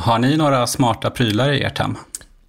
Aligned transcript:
Har 0.00 0.18
ni 0.18 0.36
några 0.36 0.66
smarta 0.66 1.10
prylar 1.10 1.52
i 1.52 1.62
ert 1.62 1.78
hem? 1.78 1.96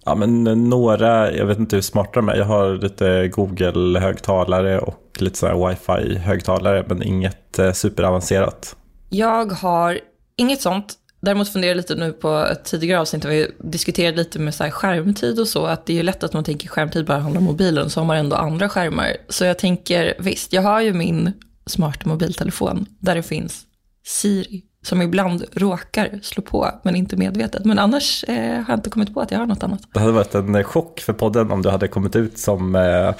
Ja, 0.04 0.14
men 0.14 0.44
några, 0.44 1.32
jag 1.32 1.46
vet 1.46 1.58
inte 1.58 1.76
hur 1.76 1.82
smarta 1.82 2.10
de 2.14 2.28
är. 2.28 2.36
Jag 2.36 2.44
har 2.44 2.74
lite 2.74 3.28
Google-högtalare 3.28 4.78
och 4.78 5.16
lite 5.18 5.38
så 5.38 5.46
här 5.46 5.54
wifi-högtalare, 5.54 6.84
men 6.88 7.02
inget 7.02 7.58
eh, 7.58 7.72
superavancerat. 7.72 8.76
Jag 9.08 9.52
har 9.52 10.00
inget 10.36 10.60
sånt. 10.60 10.94
Däremot 11.22 11.52
funderar 11.52 11.70
jag 11.70 11.76
lite 11.76 11.94
nu 11.94 12.12
på 12.12 12.38
ett 12.38 12.64
tidigare 12.64 13.00
avsnitt 13.00 13.22
där 13.22 13.30
vi 13.30 13.50
diskuterade 13.58 14.16
lite 14.16 14.38
med 14.38 14.54
så 14.54 14.64
här 14.64 14.70
skärmtid 14.70 15.40
och 15.40 15.48
så, 15.48 15.66
att 15.66 15.86
det 15.86 15.92
är 15.92 15.96
ju 15.96 16.02
lätt 16.02 16.24
att 16.24 16.32
man 16.32 16.44
tänker 16.44 16.68
skärmtid 16.68 17.06
bara 17.06 17.18
handlar 17.18 17.38
om 17.40 17.44
mobilen, 17.44 17.90
så 17.90 18.00
har 18.00 18.06
man 18.06 18.16
ändå 18.16 18.36
andra 18.36 18.68
skärmar. 18.68 19.16
Så 19.28 19.44
jag 19.44 19.58
tänker, 19.58 20.14
visst, 20.18 20.52
jag 20.52 20.62
har 20.62 20.80
ju 20.80 20.92
min 20.92 21.32
smarta 21.66 22.08
mobiltelefon 22.08 22.86
där 22.98 23.14
det 23.14 23.22
finns 23.22 23.64
Siri, 24.06 24.62
som 24.82 25.02
ibland 25.02 25.44
råkar 25.52 26.20
slå 26.22 26.42
på, 26.42 26.70
men 26.82 26.96
inte 26.96 27.16
medvetet. 27.16 27.64
Men 27.64 27.78
annars 27.78 28.24
eh, 28.24 28.34
har 28.36 28.64
jag 28.68 28.78
inte 28.78 28.90
kommit 28.90 29.14
på 29.14 29.20
att 29.20 29.30
jag 29.30 29.38
har 29.38 29.46
något 29.46 29.62
annat. 29.62 29.80
Det 29.92 30.00
hade 30.00 30.12
varit 30.12 30.34
en 30.34 30.54
eh, 30.54 30.62
chock 30.62 31.00
för 31.00 31.12
podden 31.12 31.50
om 31.50 31.62
du 31.62 31.70
hade 31.70 31.88
kommit 31.88 32.16
ut 32.16 32.38
som 32.38 32.76
eh, 32.76 33.14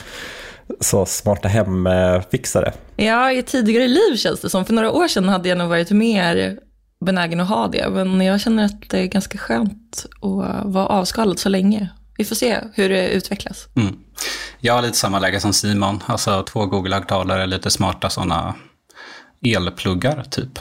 så 0.80 1.06
smarta 1.06 1.48
hemfixare. 1.48 2.72
Ja, 2.96 3.32
i 3.32 3.42
tidigare 3.42 3.88
liv 3.88 4.16
känns 4.16 4.40
det 4.40 4.50
som. 4.50 4.64
För 4.64 4.72
några 4.72 4.92
år 4.92 5.08
sedan 5.08 5.28
hade 5.28 5.48
jag 5.48 5.58
nog 5.58 5.68
varit 5.68 5.90
mer 5.90 6.58
benägen 7.04 7.40
att 7.40 7.48
ha 7.48 7.68
det. 7.68 7.90
Men 7.90 8.20
jag 8.20 8.40
känner 8.40 8.64
att 8.64 8.90
det 8.90 8.98
är 8.98 9.06
ganska 9.06 9.38
skönt 9.38 10.06
att 10.14 10.64
vara 10.64 10.86
avskalad 10.86 11.38
så 11.38 11.48
länge. 11.48 11.88
Vi 12.18 12.24
får 12.24 12.36
se 12.36 12.58
hur 12.74 12.88
det 12.88 13.08
utvecklas. 13.08 13.68
Mm. 13.76 13.96
Jag 14.60 14.74
har 14.74 14.82
lite 14.82 14.96
samma 14.96 15.18
läge 15.18 15.40
som 15.40 15.52
Simon. 15.52 16.02
Alltså 16.06 16.42
två 16.42 16.66
Google-högtalare, 16.66 17.46
lite 17.46 17.70
smarta 17.70 18.10
sådana 18.10 18.54
elpluggar 19.44 20.24
typ. 20.30 20.58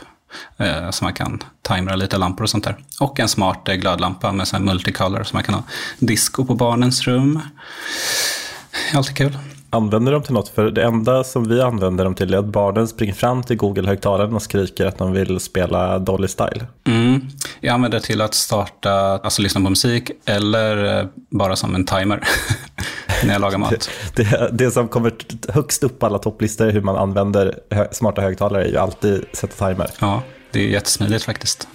Eh, 0.57 0.89
så 0.89 1.03
man 1.03 1.13
kan 1.13 1.43
timera 1.61 1.95
lite 1.95 2.17
lampor 2.17 2.43
och 2.43 2.49
sånt 2.49 2.63
där. 2.63 2.77
Och 2.99 3.19
en 3.19 3.27
smart 3.27 3.69
eh, 3.69 3.75
glödlampa 3.75 4.31
med 4.31 4.47
sån 4.47 4.65
multicolor 4.65 5.23
så 5.23 5.35
man 5.35 5.43
kan 5.43 5.55
ha 5.55 5.63
disco 5.99 6.45
på 6.45 6.55
barnens 6.55 7.07
rum. 7.07 7.39
Alltid 8.93 9.17
kul. 9.17 9.37
Använder 9.71 10.11
de 10.11 10.23
till 10.23 10.33
något? 10.33 10.49
För 10.49 10.71
det 10.71 10.83
enda 10.83 11.23
som 11.23 11.47
vi 11.47 11.61
använder 11.61 12.03
dem 12.03 12.15
till 12.15 12.33
är 12.33 12.37
att 12.37 12.45
barnen 12.45 12.87
springer 12.87 13.13
fram 13.13 13.43
till 13.43 13.57
Google-högtalaren 13.57 14.35
och 14.35 14.41
skriker 14.41 14.85
att 14.85 14.97
de 14.97 15.11
vill 15.11 15.39
spela 15.39 15.99
Dolly 15.99 16.27
Style. 16.27 16.67
Mm. 16.87 17.21
Jag 17.59 17.73
använder 17.73 17.99
det 17.99 18.05
till 18.05 18.21
att 18.21 18.33
starta, 18.33 18.91
alltså 18.91 19.41
lyssna 19.41 19.61
på 19.61 19.69
musik 19.69 20.11
eller 20.25 20.99
eh, 20.99 21.05
bara 21.29 21.55
som 21.55 21.75
en 21.75 21.85
timer 21.85 22.23
när 23.23 23.33
jag 23.33 23.41
lagar 23.41 23.57
mat. 23.57 23.89
Det, 24.15 24.23
det, 24.23 24.49
det 24.53 24.71
som 24.71 24.87
kommer 24.87 25.13
högst 25.47 25.83
upp 25.83 25.99
på 25.99 26.05
alla 26.05 26.19
topplistor 26.19 26.69
hur 26.69 26.81
man 26.81 26.95
använder 26.95 27.59
hö, 27.69 27.87
smarta 27.91 28.21
högtalare 28.21 28.63
är 28.63 28.67
ju 28.67 28.77
alltid 28.77 29.25
sätta 29.33 29.67
timer. 29.67 29.89
Ja, 29.99 30.23
det 30.51 30.59
är 30.59 30.67
jättesmidigt 30.67 31.23
faktiskt. 31.23 31.67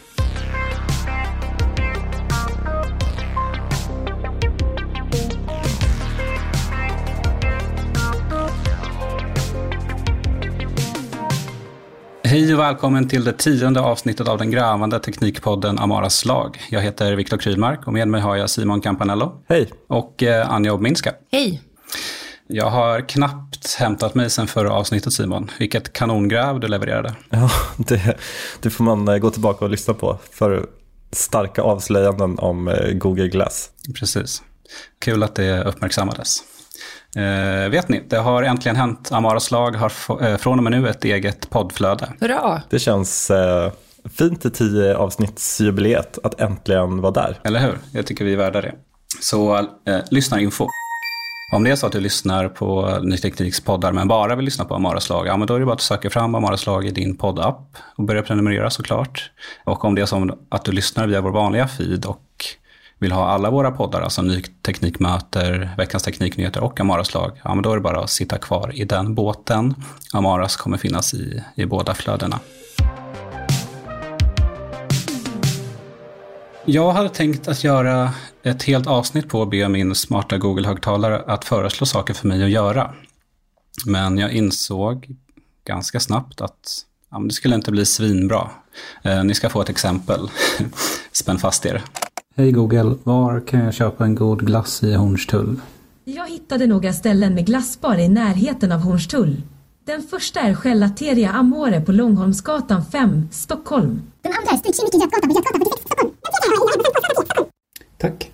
Hej 12.34 12.54
och 12.54 12.60
välkommen 12.60 13.08
till 13.08 13.24
det 13.24 13.32
tionde 13.32 13.80
avsnittet 13.80 14.28
av 14.28 14.38
den 14.38 14.50
grävande 14.50 15.00
teknikpodden 15.00 15.78
Amaras 15.78 16.24
lag. 16.24 16.62
Jag 16.70 16.80
heter 16.80 17.16
Viktor 17.16 17.36
Krylmark 17.36 17.86
och 17.86 17.92
med 17.92 18.08
mig 18.08 18.20
har 18.20 18.36
jag 18.36 18.50
Simon 18.50 18.80
Campanello. 18.80 19.42
Hej. 19.48 19.68
Och 19.86 20.22
eh, 20.22 20.50
Anja 20.50 20.72
Obminska. 20.72 21.12
Hej. 21.32 21.62
Jag 22.46 22.70
har 22.70 23.08
knappt 23.08 23.74
hämtat 23.74 24.14
mig 24.14 24.30
sen 24.30 24.46
förra 24.46 24.72
avsnittet 24.72 25.12
Simon. 25.12 25.50
Vilket 25.58 25.92
kanongräv 25.92 26.60
du 26.60 26.68
levererade. 26.68 27.14
Ja, 27.30 27.50
det, 27.76 28.16
det 28.60 28.70
får 28.70 28.84
man 28.84 29.08
eh, 29.08 29.18
gå 29.18 29.30
tillbaka 29.30 29.64
och 29.64 29.70
lyssna 29.70 29.94
på 29.94 30.18
för 30.30 30.66
starka 31.12 31.62
avslöjanden 31.62 32.38
om 32.38 32.68
eh, 32.68 32.92
Google 32.92 33.28
Glass. 33.28 33.70
Precis. 33.98 34.42
Kul 34.98 35.22
att 35.22 35.34
det 35.34 35.64
uppmärksammades. 35.64 36.42
Eh, 37.16 37.70
vet 37.70 37.88
ni, 37.88 38.02
det 38.08 38.18
har 38.18 38.42
äntligen 38.42 38.76
hänt. 38.76 39.12
Amaras 39.12 39.50
lag 39.50 39.76
har 39.76 39.92
eh, 40.22 40.36
från 40.36 40.58
och 40.58 40.64
med 40.64 40.72
nu 40.72 40.88
ett 40.88 41.04
eget 41.04 41.50
poddflöde. 41.50 42.12
Hurra! 42.20 42.62
Det 42.70 42.78
känns 42.78 43.30
eh, 43.30 43.72
fint 44.18 44.44
i 44.44 44.50
tio 44.50 44.96
avsnittsjubileet 44.96 46.18
att 46.22 46.40
äntligen 46.40 47.00
vara 47.00 47.12
där. 47.12 47.40
Eller 47.44 47.60
hur? 47.60 47.78
Jag 47.92 48.06
tycker 48.06 48.24
vi 48.24 48.32
är 48.32 48.36
värda 48.36 48.60
det. 48.60 48.74
Så 49.20 49.56
eh, 49.58 49.98
lyssnarinfo. 50.10 50.68
Om 51.52 51.64
det 51.64 51.70
är 51.70 51.76
så 51.76 51.86
att 51.86 51.92
du 51.92 52.00
lyssnar 52.00 52.48
på 52.48 52.98
Ny 53.02 53.16
Tekniks 53.16 53.60
poddar 53.60 53.92
men 53.92 54.08
bara 54.08 54.36
vill 54.36 54.44
lyssna 54.44 54.64
på 54.64 54.74
Amaras 54.74 55.08
lag, 55.08 55.26
ja 55.26 55.36
men 55.36 55.46
då 55.46 55.54
är 55.54 55.60
det 55.60 55.66
bara 55.66 55.74
att 55.74 55.80
söka 55.80 56.10
fram 56.10 56.34
Amaras 56.34 56.66
lag 56.66 56.86
i 56.86 56.90
din 56.90 57.16
poddapp 57.16 57.76
och 57.96 58.04
börja 58.04 58.22
prenumerera 58.22 58.70
såklart. 58.70 59.30
Och 59.64 59.84
om 59.84 59.94
det 59.94 60.02
är 60.02 60.06
så 60.06 60.36
att 60.48 60.64
du 60.64 60.72
lyssnar 60.72 61.06
via 61.06 61.20
vår 61.20 61.30
vanliga 61.30 61.68
feed 61.68 62.06
och 62.06 62.44
vill 63.04 63.12
ha 63.12 63.28
alla 63.28 63.50
våra 63.50 63.70
poddar, 63.70 64.00
alltså 64.00 64.22
Ny 64.22 64.42
Teknikmöter, 64.42 65.74
Veckans 65.76 66.02
Tekniknyheter 66.02 66.62
och 66.62 66.80
Amaras 66.80 67.14
lag, 67.14 67.40
ja 67.44 67.54
men 67.54 67.62
då 67.62 67.70
är 67.70 67.74
det 67.74 67.82
bara 67.82 68.00
att 68.00 68.10
sitta 68.10 68.38
kvar 68.38 68.70
i 68.74 68.84
den 68.84 69.14
båten. 69.14 69.74
Amaras 70.12 70.56
kommer 70.56 70.76
finnas 70.76 71.14
i, 71.14 71.42
i 71.54 71.66
båda 71.66 71.94
flödena. 71.94 72.40
Jag 76.64 76.92
hade 76.92 77.08
tänkt 77.08 77.48
att 77.48 77.64
göra 77.64 78.12
ett 78.42 78.62
helt 78.62 78.86
avsnitt 78.86 79.28
på 79.28 79.42
att 79.42 79.50
be 79.50 79.68
min 79.68 79.94
smarta 79.94 80.38
Google-högtalare 80.38 81.22
att 81.26 81.44
föreslå 81.44 81.86
saker 81.86 82.14
för 82.14 82.28
mig 82.28 82.44
att 82.44 82.50
göra. 82.50 82.94
Men 83.86 84.18
jag 84.18 84.32
insåg 84.32 85.16
ganska 85.64 86.00
snabbt 86.00 86.40
att 86.40 86.84
ja, 87.10 87.18
det 87.18 87.32
skulle 87.32 87.54
inte 87.54 87.70
bli 87.70 87.86
svinbra. 87.86 88.50
Eh, 89.02 89.24
ni 89.24 89.34
ska 89.34 89.48
få 89.48 89.62
ett 89.62 89.68
exempel. 89.70 90.30
Spänn 91.12 91.38
fast 91.38 91.66
er. 91.66 91.82
Hej 92.36 92.52
Google, 92.52 92.94
var 93.02 93.40
kan 93.40 93.60
jag 93.60 93.74
köpa 93.74 94.04
en 94.04 94.14
god 94.14 94.46
glass 94.46 94.82
i 94.82 94.94
Hornstull? 94.94 95.60
Jag 96.04 96.28
hittade 96.28 96.66
några 96.66 96.92
ställen 96.92 97.34
med 97.34 97.46
glassbar 97.46 97.98
i 97.98 98.08
närheten 98.08 98.72
av 98.72 98.80
Hornstull. 98.80 99.42
Den 99.84 100.02
första 100.02 100.40
är 100.40 100.56
Gelateria 100.64 101.30
Amore 101.30 101.80
på 101.80 101.92
Långholmsgatan 101.92 102.84
5, 102.84 103.28
Stockholm. 103.30 104.02
Den 104.22 104.32
andra 104.32 104.50
är 104.50 104.56
Stryk 104.56 104.94
Götgatan 104.94 105.28
på 105.28 105.34
Götgatan 105.34 105.60
46, 105.60 105.80
Stockholm. 105.80 106.12
Den 106.22 106.32
tredje 106.42 107.40
är. 107.40 107.46
Tack. 107.98 108.32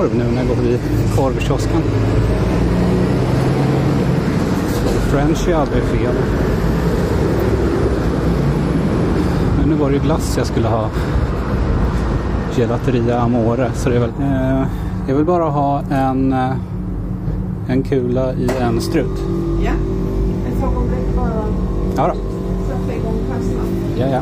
Korv 0.00 0.14
nu 0.16 0.24
när 0.24 0.36
jag 0.36 0.48
går 0.48 0.54
förbi 0.54 0.78
korvkiosken. 1.16 1.82
French 5.10 5.48
är 5.48 5.54
aldrig 5.54 5.82
fel. 5.82 6.14
Men 9.58 9.68
nu 9.68 9.74
var 9.74 9.88
det 9.88 9.96
ju 9.96 10.02
glass 10.02 10.34
jag 10.36 10.46
skulle 10.46 10.68
ha. 10.68 10.88
Gelateria 12.56 13.20
Amore. 13.20 13.70
Så 13.74 13.88
det 13.88 13.96
är 13.96 14.00
väl, 14.00 14.10
eh, 14.20 14.66
jag 15.08 15.14
vill 15.14 15.24
bara 15.24 15.44
ha 15.44 15.82
en, 15.90 16.32
eh, 16.32 16.50
en 17.68 17.82
kula 17.82 18.32
i 18.32 18.50
en 18.60 18.80
strut. 18.80 19.18
Ja, 19.64 19.72
om 20.62 20.84
det 20.90 21.16
bara 21.16 21.30
Ja 21.96 22.14
då. 22.14 22.14
sätta 22.66 22.98
igång 22.98 23.18
kassan. 23.28 23.66
Ja, 23.96 24.06
ja. 24.06 24.20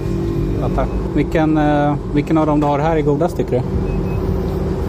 Fattar. 0.61 0.87
Vilken, 1.15 1.59
eh, 1.59 1.95
vilken 2.15 2.39
av 2.39 2.47
dem 2.47 2.61
du 2.61 2.67
har 2.67 2.79
här 2.79 2.97
är 2.97 3.01
godast 3.03 3.37
tycker 3.37 3.51
du? 3.53 3.88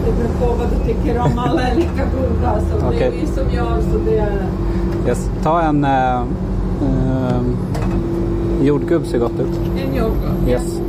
Det 0.04 0.12
beror 0.12 0.28
på 0.40 0.46
vad 0.58 0.68
du 0.70 0.76
tycker 0.84 1.18
om. 1.18 1.38
Alla 1.38 1.62
är 1.62 1.74
lika 1.74 2.04
goda. 2.16 2.60
Så 2.60 2.78
det 2.78 2.86
Okej. 2.86 3.02
är 3.02 3.10
vi 3.10 3.26
som 3.26 3.50
gör. 3.50 3.80
Så 3.92 3.98
det 4.06 4.18
är... 4.18 4.46
Yes. 5.06 5.30
Ta 5.42 5.62
en 5.62 5.84
uh, 5.84 6.22
uh, 6.82 7.40
jordgubb 8.62 9.06
ser 9.06 9.18
gott 9.18 9.40
ut. 9.40 9.60
En 9.86 9.94
yoghurt. 9.96 10.48
Yes. 10.48 10.80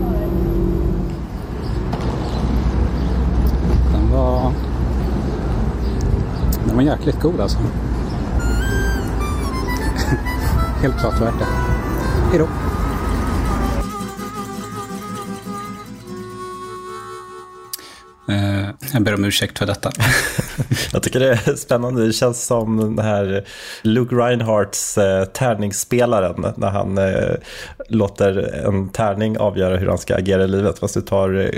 Den 3.94 4.12
var... 4.14 4.52
Den 6.66 6.76
var 6.76 6.84
jäkligt 6.84 7.22
god 7.22 7.40
alltså. 7.40 7.58
Helt 10.82 11.00
klart 11.00 11.22
värt 11.22 11.40
det. 11.40 11.46
Hejdå. 12.30 12.48
Jag 18.94 19.02
ber 19.04 19.14
om 19.14 19.26
ursäkt 19.26 19.60
för 19.60 19.66
detta. 19.66 19.92
Jag 20.94 21.04
tycker 21.04 21.20
det 21.20 21.30
är 21.32 21.56
spännande. 21.56 22.06
Det 22.08 22.14
känns 22.14 22.46
som 22.46 22.96
den 22.96 23.06
här 23.06 23.46
Luke 23.82 24.16
Reinhardts 24.16 24.98
eh, 24.98 25.26
tärningsspelaren 25.26 26.46
när 26.58 26.70
han 26.70 26.98
eh, 26.98 27.36
låter 27.88 28.66
en 28.68 28.90
tärning 28.90 29.38
avgöra 29.38 29.78
hur 29.78 29.88
han 29.88 29.98
ska 29.98 30.16
agera 30.16 30.44
i 30.44 30.48
livet. 30.48 30.80
Fast 30.80 30.94
du 30.94 31.02
tar 31.02 31.40
eh, 31.40 31.50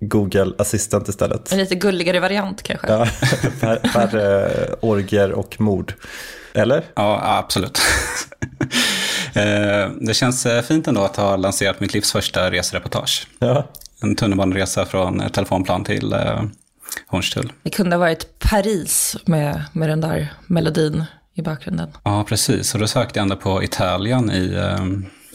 Google 0.00 0.52
Assistant 0.58 1.08
istället. 1.08 1.52
En 1.52 1.58
lite 1.58 1.74
gulligare 1.74 2.20
variant 2.20 2.62
kanske. 2.62 2.86
Ja, 2.92 3.04
fär- 3.60 3.88
färre 3.88 4.50
orger 4.80 5.32
och 5.32 5.60
mord. 5.60 5.94
Eller? 6.54 6.82
Ja, 6.94 7.20
absolut. 7.38 7.80
Eh, 9.34 9.90
det 10.00 10.14
känns 10.14 10.46
eh, 10.46 10.62
fint 10.62 10.88
ändå 10.88 11.00
att 11.00 11.16
ha 11.16 11.36
lanserat 11.36 11.80
mitt 11.80 11.94
livs 11.94 12.12
första 12.12 12.50
resereportage. 12.50 13.26
Ja. 13.38 13.68
En 14.02 14.16
tunnelbaneresa 14.16 14.86
från 14.86 15.20
eh, 15.20 15.28
telefonplan 15.28 15.84
till 15.84 16.12
eh, 16.12 16.42
Hornstull. 17.06 17.52
Det 17.62 17.70
kunde 17.70 17.96
ha 17.96 18.00
varit 18.00 18.38
Paris 18.38 19.16
med, 19.26 19.64
med 19.72 19.88
den 19.88 20.00
där 20.00 20.32
melodin 20.46 21.04
i 21.34 21.42
bakgrunden. 21.42 21.90
Ja, 22.04 22.24
precis. 22.28 22.74
Och 22.74 22.80
då 22.80 22.86
sökte 22.86 23.18
jag 23.18 23.22
ändå 23.22 23.36
på 23.36 23.62
Italien 23.62 24.30
i 24.30 24.54
eh, 24.54 24.86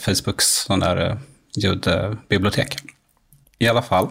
Facebooks 0.02 0.46
sån 0.46 0.80
där 0.80 1.10
eh, 1.10 1.18
ljudbibliotek. 1.56 2.78
I 3.60 3.68
alla 3.68 3.82
fall. 3.82 4.10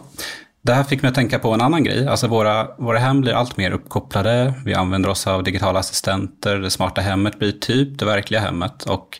Det 0.61 0.73
här 0.73 0.83
fick 0.83 1.01
mig 1.01 1.09
att 1.09 1.15
tänka 1.15 1.39
på 1.39 1.51
en 1.51 1.61
annan 1.61 1.83
grej. 1.83 2.07
Alltså 2.07 2.27
våra, 2.27 2.67
våra 2.77 2.99
hem 2.99 3.21
blir 3.21 3.33
allt 3.33 3.57
mer 3.57 3.71
uppkopplade. 3.71 4.53
Vi 4.65 4.73
använder 4.73 5.09
oss 5.09 5.27
av 5.27 5.43
digitala 5.43 5.79
assistenter. 5.79 6.57
Det 6.57 6.71
smarta 6.71 7.01
hemmet 7.01 7.39
blir 7.39 7.51
typ 7.51 7.99
det 7.99 8.05
verkliga 8.05 8.41
hemmet. 8.41 8.83
Och 8.83 9.19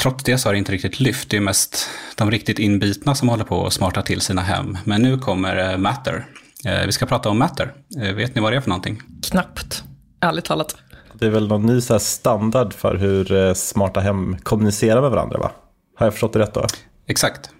trots 0.00 0.24
det 0.24 0.38
så 0.38 0.48
har 0.48 0.52
det 0.52 0.58
inte 0.58 0.72
riktigt 0.72 1.00
lyft. 1.00 1.30
Det 1.30 1.36
är 1.36 1.40
mest 1.40 1.88
de 2.14 2.30
riktigt 2.30 2.58
inbitna 2.58 3.14
som 3.14 3.28
håller 3.28 3.44
på 3.44 3.66
att 3.66 3.72
smarta 3.72 4.02
till 4.02 4.20
sina 4.20 4.42
hem. 4.42 4.78
Men 4.84 5.02
nu 5.02 5.18
kommer 5.18 5.72
eh, 5.72 5.78
Matter. 5.78 6.26
Eh, 6.66 6.86
vi 6.86 6.92
ska 6.92 7.06
prata 7.06 7.30
om 7.30 7.38
Matter. 7.38 7.72
Eh, 8.02 8.14
vet 8.14 8.34
ni 8.34 8.40
vad 8.40 8.52
det 8.52 8.56
är 8.56 8.60
för 8.60 8.68
någonting? 8.68 9.02
Knappt, 9.22 9.84
ärligt 10.20 10.44
talat. 10.44 10.76
Det 11.12 11.26
är 11.26 11.30
väl 11.30 11.48
någon 11.48 11.66
ny 11.66 11.80
så 11.80 11.94
här 11.94 11.98
standard 11.98 12.72
för 12.72 12.94
hur 12.94 13.32
eh, 13.32 13.54
smarta 13.54 14.00
hem 14.00 14.36
kommunicerar 14.42 15.00
med 15.00 15.10
varandra 15.10 15.38
va? 15.38 15.50
Har 15.96 16.06
jag 16.06 16.12
förstått 16.12 16.32
det 16.32 16.38
rätt 16.38 16.54
då? 16.54 16.66
Exakt. 17.06 17.50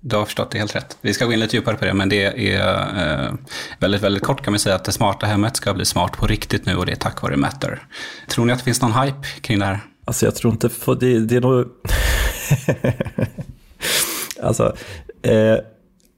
Du 0.00 0.16
har 0.16 0.24
förstått 0.24 0.50
det 0.50 0.58
helt 0.58 0.76
rätt. 0.76 0.98
Vi 1.00 1.14
ska 1.14 1.24
gå 1.24 1.32
in 1.32 1.40
lite 1.40 1.56
djupare 1.56 1.76
på 1.76 1.84
det, 1.84 1.94
men 1.94 2.08
det 2.08 2.52
är 2.54 3.26
eh, 3.26 3.32
väldigt, 3.78 4.02
väldigt 4.02 4.22
kort 4.22 4.44
kan 4.44 4.52
man 4.52 4.58
säga 4.58 4.74
att 4.74 4.84
det 4.84 4.92
smarta 4.92 5.26
hemmet 5.26 5.56
ska 5.56 5.74
bli 5.74 5.84
smart 5.84 6.12
på 6.12 6.26
riktigt 6.26 6.66
nu 6.66 6.76
och 6.76 6.86
det 6.86 6.92
är 6.92 6.96
tack 6.96 7.22
vare 7.22 7.36
Matter. 7.36 7.82
Tror 8.28 8.44
ni 8.44 8.52
att 8.52 8.58
det 8.58 8.64
finns 8.64 8.82
någon 8.82 9.02
hype 9.02 9.26
kring 9.40 9.58
det 9.58 9.64
här? 9.64 9.80
Alltså 10.04 10.26
jag 10.26 10.34
tror 10.34 10.52
inte, 10.52 10.68
för 10.68 10.94
det, 10.94 11.18
det 11.18 11.36
är 11.36 11.40
nog... 11.40 11.66
alltså, 14.42 14.76
eh, 15.22 15.56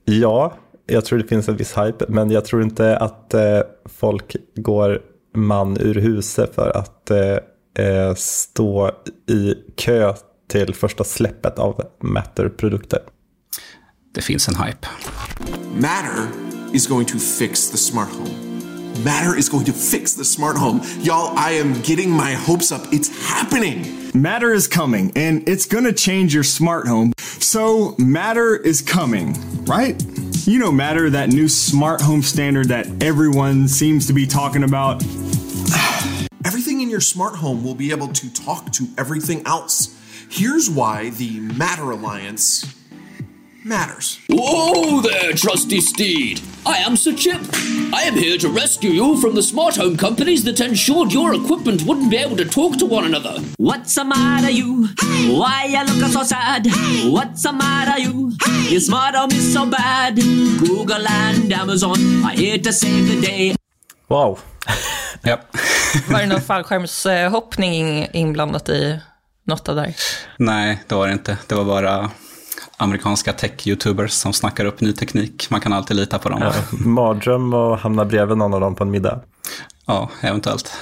ja, 0.05 0.55
jag 0.87 1.05
tror 1.05 1.19
det 1.19 1.29
finns 1.29 1.49
en 1.49 1.57
viss 1.57 1.79
hype, 1.79 2.05
men 2.09 2.31
jag 2.31 2.45
tror 2.45 2.63
inte 2.63 2.97
att 2.97 3.35
eh, 3.35 3.61
folk 3.85 4.37
går 4.57 4.99
man 5.35 5.77
ur 5.81 5.95
huset 5.95 6.55
för 6.55 6.77
att 6.77 7.11
eh, 7.11 7.87
eh, 7.87 8.15
stå 8.15 8.91
i 9.29 9.55
kö 9.77 10.15
till 10.49 10.75
första 10.75 11.05
släppet 11.05 11.59
av 11.59 11.83
Matter-produkter. 12.01 13.01
Det 14.15 14.21
finns 14.21 14.49
en 14.49 14.55
hype. 14.55 14.89
Matter 15.75 16.29
is 16.73 16.87
going 16.87 17.07
to 17.07 17.19
fix 17.19 17.71
the 17.71 17.77
smart 17.77 18.09
home. 18.09 18.53
Matter 19.05 19.39
is 19.39 19.49
going 19.49 19.65
to 19.65 19.73
fix 19.73 20.15
the 20.15 20.25
smart 20.25 20.57
home. 20.59 20.81
Y'all, 21.01 21.35
I 21.37 21.53
am 21.53 21.75
getting 21.83 22.11
my 22.11 22.35
hopes 22.35 22.73
up. 22.73 22.83
It's 22.93 23.09
happening. 23.09 23.87
Matter 24.15 24.53
is 24.53 24.69
coming 24.69 25.13
and 25.17 25.49
it's 25.49 25.67
going 25.67 25.85
to 25.85 25.93
change 25.93 26.35
your 26.35 26.45
smart 26.45 26.87
home. 26.87 27.13
So, 27.19 27.95
Matter 27.99 28.55
is 28.57 28.83
coming, 28.83 29.35
right? 29.67 29.97
You 30.45 30.59
know, 30.59 30.73
Matter, 30.73 31.09
that 31.09 31.29
new 31.29 31.47
smart 31.47 32.01
home 32.01 32.21
standard 32.21 32.67
that 32.69 33.01
everyone 33.01 33.69
seems 33.69 34.09
to 34.09 34.13
be 34.13 34.27
talking 34.27 34.65
about. 34.65 35.01
Everything 36.45 36.81
in 36.81 36.91
your 36.91 37.01
smart 37.01 37.37
home 37.37 37.63
will 37.63 37.77
be 37.77 37.93
able 37.93 38.09
to 38.09 38.29
talk 38.33 38.73
to 38.73 38.89
everything 38.99 39.47
else. 39.47 39.97
Here's 40.29 40.69
why 40.69 41.11
the 41.11 41.39
Matter 41.39 41.93
Alliance 41.93 42.82
matters. 43.65 44.19
Whoa 44.29 45.01
there, 45.01 45.33
trusty 45.33 45.81
steed! 45.81 46.41
I 46.65 46.77
am 46.79 46.97
Sir 46.97 47.13
Chip. 47.15 47.41
I 47.93 48.03
am 48.03 48.15
here 48.15 48.39
to 48.39 48.49
rescue 48.49 48.91
you 48.91 49.21
from 49.21 49.35
the 49.35 49.43
smart 49.43 49.77
home 49.77 49.97
companies 49.97 50.45
that 50.45 50.61
ensured 50.61 51.13
your 51.13 51.35
equipment 51.35 51.83
wouldn't 51.83 52.11
be 52.11 52.17
able 52.17 52.37
to 52.37 52.45
talk 52.45 52.77
to 52.79 52.87
one 52.87 53.05
another. 53.05 53.41
What's 53.57 53.95
the 53.95 54.05
matter, 54.05 54.51
you? 54.51 54.89
Why 55.39 55.67
you 55.69 55.85
looking 55.85 56.13
so 56.13 56.23
sad? 56.23 56.67
What's 57.05 57.43
the 57.43 57.53
matter, 57.53 58.01
you? 58.01 58.33
Your 58.71 58.81
smart 58.81 59.15
home 59.15 59.33
is 59.33 59.53
so 59.53 59.67
bad. 59.67 60.17
Google 60.17 61.07
and 61.07 61.53
Amazon 61.53 62.25
are 62.25 62.37
here 62.37 62.59
to 62.59 62.73
save 62.73 63.09
the 63.09 63.21
day. 63.27 63.55
Wow. 64.09 64.39
yep. 65.27 65.57
Var 66.09 66.21
det 66.21 66.27
någon 66.27 66.41
fallskärmshoppning 66.41 68.07
inblandat 68.13 68.69
i 68.69 68.99
något 69.47 69.69
av 69.69 69.77
det 69.77 69.83
där? 69.83 69.95
Nej, 70.37 70.83
det 70.89 70.95
var 70.95 71.07
det 71.07 71.13
inte. 71.13 71.39
Det 71.47 71.55
var 71.55 71.65
bara 71.65 72.11
amerikanska 72.77 73.33
tech-youtubers 73.33 74.09
som 74.09 74.33
snackar 74.33 74.65
upp 74.65 74.81
ny 74.81 74.93
teknik. 74.93 75.51
Man 75.51 75.61
kan 75.61 75.73
alltid 75.73 75.97
lita 75.97 76.19
på 76.19 76.29
dem. 76.29 76.41
Ja, 76.43 76.53
mardröm 76.71 77.55
och 77.55 77.79
hamna 77.79 78.05
bredvid 78.05 78.37
någon 78.37 78.55
av 78.55 78.61
dem 78.61 78.75
på 78.75 78.85
en 78.85 78.91
middag. 78.91 79.21
Ja, 79.87 80.11
eventuellt. 80.21 80.73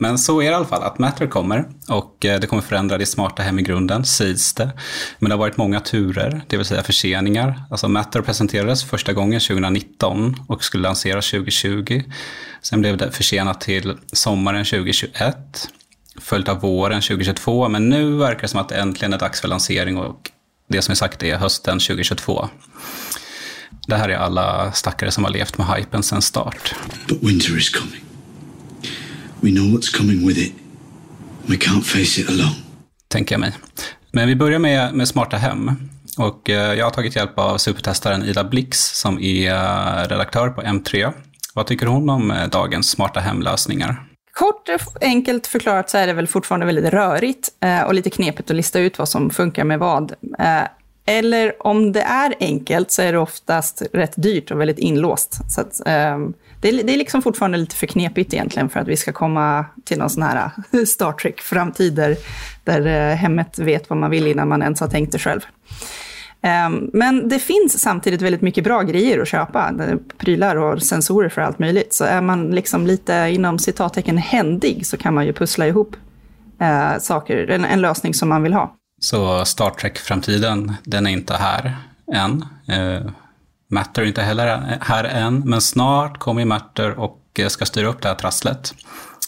Men 0.00 0.18
så 0.18 0.40
är 0.40 0.44
det 0.44 0.50
i 0.50 0.54
alla 0.54 0.64
fall, 0.64 0.82
att 0.82 0.98
Matter 0.98 1.26
kommer 1.26 1.64
och 1.88 2.24
eh, 2.24 2.40
det 2.40 2.46
kommer 2.46 2.62
förändra 2.62 2.98
det 2.98 3.06
smarta 3.06 3.42
hem 3.42 3.58
i 3.58 3.62
grunden, 3.62 4.04
sägs 4.04 4.54
det. 4.54 4.70
Men 5.18 5.28
det 5.28 5.34
har 5.34 5.38
varit 5.40 5.56
många 5.56 5.80
turer, 5.80 6.40
det 6.46 6.56
vill 6.56 6.66
säga 6.66 6.82
förseningar. 6.82 7.62
Alltså 7.70 7.88
Matter 7.88 8.20
presenterades 8.20 8.84
första 8.84 9.12
gången 9.12 9.40
2019 9.40 10.36
och 10.48 10.64
skulle 10.64 10.82
lanseras 10.82 11.30
2020. 11.30 12.02
Sen 12.62 12.80
blev 12.80 12.96
det 12.96 13.10
försenat 13.10 13.60
till 13.60 13.96
sommaren 14.12 14.64
2021, 14.64 15.36
följt 16.20 16.48
av 16.48 16.60
våren 16.60 17.00
2022. 17.00 17.68
Men 17.68 17.88
nu 17.88 18.16
verkar 18.16 18.42
det 18.42 18.48
som 18.48 18.60
att 18.60 18.68
det 18.68 18.76
äntligen 18.76 19.12
är 19.12 19.18
dags 19.18 19.40
för 19.40 19.48
lansering 19.48 19.98
och 19.98 20.30
det 20.70 20.82
som 20.82 20.92
är 20.92 20.96
sagt 20.96 21.22
är 21.22 21.36
hösten 21.36 21.78
2022. 21.78 22.48
Det 23.86 23.96
här 23.96 24.08
är 24.08 24.16
alla 24.16 24.72
stackare 24.72 25.10
som 25.10 25.24
har 25.24 25.30
levt 25.30 25.58
med 25.58 25.66
hypen 25.66 26.02
sedan 26.02 26.22
start. 26.22 26.74
But 27.08 27.22
winter 27.22 27.58
is 27.58 27.70
coming. 27.70 28.04
We 29.40 29.50
know 29.50 29.64
what's 29.64 29.96
coming 29.98 30.26
with 30.28 30.40
it. 30.40 30.52
We 31.46 31.56
can't 31.56 31.82
face 31.82 32.20
it 32.20 32.28
alone. 32.28 32.54
Tänker 33.08 33.34
jag 33.34 33.40
mig. 33.40 33.52
Men 34.12 34.28
vi 34.28 34.36
börjar 34.36 34.58
med, 34.58 34.94
med 34.94 35.08
smarta 35.08 35.36
hem. 35.36 35.70
Och 36.18 36.50
eh, 36.50 36.74
jag 36.74 36.86
har 36.86 36.90
tagit 36.90 37.16
hjälp 37.16 37.38
av 37.38 37.58
supertestaren 37.58 38.24
Ida 38.24 38.44
Blix 38.44 38.78
som 38.78 39.18
är 39.20 39.52
eh, 39.52 40.08
redaktör 40.08 40.48
på 40.48 40.62
M3. 40.62 41.12
Vad 41.54 41.66
tycker 41.66 41.86
hon 41.86 42.10
om 42.10 42.30
eh, 42.30 42.48
dagens 42.48 42.90
smarta 42.90 43.20
hemlösningar? 43.20 44.09
Kort 44.32 44.68
och 44.68 45.02
enkelt 45.02 45.46
förklarat 45.46 45.90
så 45.90 45.98
är 45.98 46.06
det 46.06 46.12
väl 46.12 46.26
fortfarande 46.26 46.66
väldigt 46.66 46.84
rörigt 46.84 47.48
eh, 47.60 47.82
och 47.82 47.94
lite 47.94 48.10
knepigt 48.10 48.50
att 48.50 48.56
lista 48.56 48.80
ut 48.80 48.98
vad 48.98 49.08
som 49.08 49.30
funkar 49.30 49.64
med 49.64 49.78
vad. 49.78 50.12
Eh, 50.38 50.62
eller 51.06 51.66
om 51.66 51.92
det 51.92 52.02
är 52.02 52.34
enkelt 52.40 52.90
så 52.90 53.02
är 53.02 53.12
det 53.12 53.18
oftast 53.18 53.82
rätt 53.92 54.12
dyrt 54.16 54.50
och 54.50 54.60
väldigt 54.60 54.78
inlåst. 54.78 55.38
Så 55.48 55.60
att, 55.60 55.80
ehm, 55.86 56.34
det, 56.60 56.68
är, 56.68 56.84
det 56.84 56.92
är 56.92 56.96
liksom 56.96 57.22
fortfarande 57.22 57.58
lite 57.58 57.76
för 57.76 57.86
knepigt 57.86 58.34
egentligen 58.34 58.68
för 58.68 58.80
att 58.80 58.88
vi 58.88 58.96
ska 58.96 59.12
komma 59.12 59.64
till 59.84 59.98
någon 59.98 60.10
sån 60.10 60.22
här 60.22 60.50
eh, 60.72 60.84
Star 60.84 61.12
Trek-framtid 61.12 61.94
där, 61.94 62.16
där 62.64 63.14
hemmet 63.14 63.58
vet 63.58 63.90
vad 63.90 63.98
man 63.98 64.10
vill 64.10 64.26
innan 64.26 64.48
man 64.48 64.62
ens 64.62 64.80
har 64.80 64.88
tänkt 64.88 65.12
det 65.12 65.18
själv. 65.18 65.40
Ehm, 66.42 66.90
men 66.92 67.28
det 67.28 67.38
finns 67.38 67.80
samtidigt 67.80 68.22
väldigt 68.22 68.42
mycket 68.42 68.64
bra 68.64 68.82
grejer 68.82 69.18
att 69.18 69.28
köpa. 69.28 69.72
Prylar 70.18 70.56
och 70.56 70.82
sensorer 70.82 71.28
för 71.28 71.40
allt 71.40 71.58
möjligt. 71.58 71.94
Så 71.94 72.04
är 72.04 72.20
man 72.20 72.50
liksom 72.50 72.86
lite 72.86 73.30
inom 73.32 73.58
citattecken 73.58 74.18
händig 74.18 74.86
så 74.86 74.96
kan 74.96 75.14
man 75.14 75.26
ju 75.26 75.32
pussla 75.32 75.66
ihop 75.66 75.96
eh, 76.60 76.98
saker, 76.98 77.50
en, 77.50 77.64
en, 77.64 77.80
lösning 77.80 78.14
som 78.14 78.28
man 78.28 78.42
vill 78.42 78.52
ha. 78.52 78.76
Så 79.00 79.44
Star 79.44 79.70
Trek-framtiden, 79.70 80.72
den 80.84 81.06
är 81.06 81.10
inte 81.10 81.34
här 81.34 81.76
än. 82.12 82.44
Uh, 82.78 83.10
Matter 83.72 84.02
är 84.02 84.06
inte 84.06 84.22
heller 84.22 84.78
här 84.80 85.04
än, 85.04 85.42
men 85.44 85.60
snart 85.60 86.18
kommer 86.18 86.44
Matter 86.44 86.98
och 86.98 87.40
ska 87.48 87.66
styra 87.66 87.88
upp 87.88 88.02
det 88.02 88.08
här 88.08 88.14
trasslet. 88.14 88.74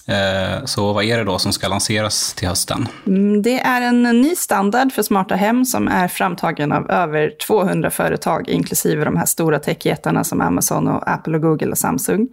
Eh, 0.09 0.65
så 0.65 0.93
vad 0.93 1.05
är 1.05 1.19
det 1.19 1.25
då 1.25 1.39
som 1.39 1.53
ska 1.53 1.69
lanseras 1.69 2.35
till 2.35 2.49
hösten? 2.49 2.89
Mm, 3.07 3.43
det 3.43 3.61
är 3.61 3.83
en 3.83 4.03
ny 4.03 4.35
standard 4.35 4.93
för 4.93 5.03
smarta 5.03 5.35
hem 5.35 5.65
som 5.65 5.89
är 5.89 6.09
framtagen 6.09 6.73
av 6.73 6.91
över 6.91 7.33
200 7.47 7.91
företag, 7.91 8.49
inklusive 8.49 9.05
de 9.05 9.17
här 9.17 9.27
stora 9.27 9.59
techjättarna 9.59 10.25
som 10.25 10.41
Amazon, 10.41 10.89
och 10.89 11.11
Apple, 11.11 11.37
och 11.37 11.43
Google 11.43 11.71
och 11.71 11.79
Samsung. 11.79 12.29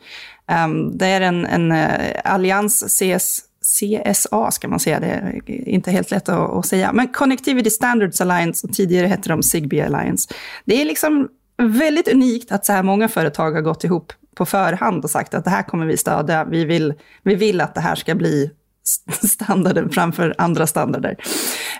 Ehm, 0.48 0.98
det 0.98 1.08
är 1.08 1.22
en, 1.22 1.46
en 1.46 1.72
eh, 1.72 2.22
allians 2.24 3.00
CS, 3.00 3.42
CSA, 3.62 4.52
ska 4.52 4.68
man 4.68 4.80
säga. 4.80 5.00
Det 5.00 5.08
är 5.08 5.68
inte 5.70 5.92
helt 5.92 6.12
lätt 6.12 6.30
att, 6.30 6.50
att 6.50 6.66
säga. 6.66 6.92
Men 6.94 7.08
Connectivity 7.08 7.70
Standards 7.70 8.22
Alliance, 8.22 8.68
och 8.68 8.74
tidigare 8.74 9.08
hette 9.08 9.30
de 9.30 9.44
Zigbee 9.44 9.86
Alliance. 9.86 10.34
Det 10.66 10.82
är 10.82 10.86
liksom 10.86 11.28
väldigt 11.58 12.08
unikt 12.08 12.52
att 12.52 12.66
så 12.66 12.74
här 12.74 12.84
många 12.84 13.08
företag 13.08 13.52
har 13.52 13.62
gått 13.62 13.84
ihop 13.84 14.14
på 14.40 14.46
förhand 14.46 15.04
och 15.04 15.10
sagt 15.10 15.34
att 15.34 15.44
det 15.44 15.50
här 15.50 15.64
kommer 15.64 15.86
vi 15.86 15.98
stödja. 15.98 16.46
Vi 16.46 16.66
vill, 16.66 16.94
vi 17.24 17.36
vill 17.36 17.62
att 17.62 17.76
det 17.76 17.82
här 17.82 17.96
ska 17.96 18.16
bli 18.16 18.52
standarden 19.22 19.90
framför 19.90 20.36
andra 20.38 20.68
standarder. 20.68 21.16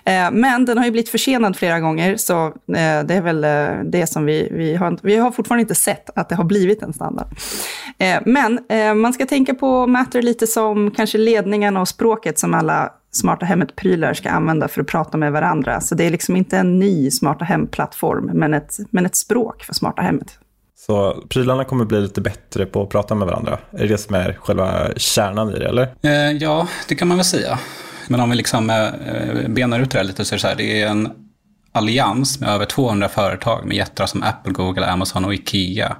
Eh, 0.04 0.30
Men 0.32 0.64
den 0.64 0.78
har 0.78 0.84
ju 0.84 0.90
blivit 0.90 1.08
försenad 1.08 1.56
flera 1.56 1.80
gånger, 1.80 2.16
så 2.16 2.46
eh, 2.46 3.04
det 3.04 3.14
är 3.14 3.20
väl 3.20 3.44
eh, 3.44 3.84
det 3.84 4.06
som 4.06 4.24
vi, 4.24 4.48
vi 4.52 4.74
har, 4.76 4.98
vi 5.02 5.16
har 5.16 5.30
fortfarande 5.30 5.60
inte 5.60 5.74
sett 5.74 6.10
att 6.18 6.28
det 6.28 6.34
har 6.34 6.44
blivit 6.44 6.82
en 6.82 6.92
standard. 6.92 7.26
Eh, 7.98 8.20
men 8.26 8.58
eh, 8.68 8.94
man 8.94 9.12
ska 9.12 9.26
tänka 9.26 9.54
på 9.54 9.86
Matter 9.86 10.22
lite 10.22 10.46
som 10.46 10.90
kanske 10.90 11.18
ledningarna 11.18 11.80
och 11.80 11.88
språket 11.88 12.38
som 12.38 12.54
alla 12.54 12.92
smarta 13.12 13.46
hemmet-prylar 13.46 14.14
ska 14.14 14.30
använda 14.30 14.68
för 14.68 14.80
att 14.80 14.86
prata 14.86 15.18
med 15.18 15.32
varandra. 15.32 15.80
Så 15.80 15.94
det 15.94 16.04
är 16.04 16.10
liksom 16.10 16.36
inte 16.36 16.58
en 16.58 16.78
ny 16.78 17.10
smarta 17.10 17.44
hem-plattform, 17.44 18.30
men 18.34 18.54
ett, 18.54 18.76
men 18.90 19.06
ett 19.06 19.16
språk 19.16 19.64
för 19.64 19.74
smarta 19.74 20.02
hemmet. 20.02 20.38
Så 20.86 21.24
prylarna 21.28 21.64
kommer 21.64 21.84
bli 21.84 22.00
lite 22.00 22.20
bättre 22.20 22.66
på 22.66 22.82
att 22.82 22.88
prata 22.88 23.14
med 23.14 23.26
varandra. 23.28 23.58
Är 23.72 23.78
det 23.78 23.86
det 23.86 23.98
som 23.98 24.14
är 24.14 24.32
själva 24.40 24.88
kärnan 24.96 25.54
i 25.56 25.58
det, 25.58 25.68
eller? 25.68 25.94
Eh, 26.02 26.32
Ja, 26.36 26.68
det 26.88 26.94
kan 26.94 27.08
man 27.08 27.16
väl 27.16 27.24
säga. 27.24 27.58
Men 28.08 28.20
om 28.20 28.30
vi 28.30 28.36
liksom 28.36 28.70
eh, 28.70 29.48
benar 29.48 29.80
ut 29.80 29.90
det 29.90 29.98
här 29.98 30.04
lite 30.04 30.24
så 30.24 30.34
är 30.34 30.36
det 30.36 30.40
så 30.40 30.48
här, 30.48 30.54
det 30.56 30.82
är 30.82 30.86
en 30.86 31.08
allians 31.72 32.40
med 32.40 32.48
över 32.50 32.64
200 32.64 33.08
företag 33.08 33.64
med 33.66 33.76
jättar 33.76 34.06
som 34.06 34.22
Apple, 34.22 34.52
Google, 34.52 34.86
Amazon 34.86 35.24
och 35.24 35.34
Ikea. 35.34 35.96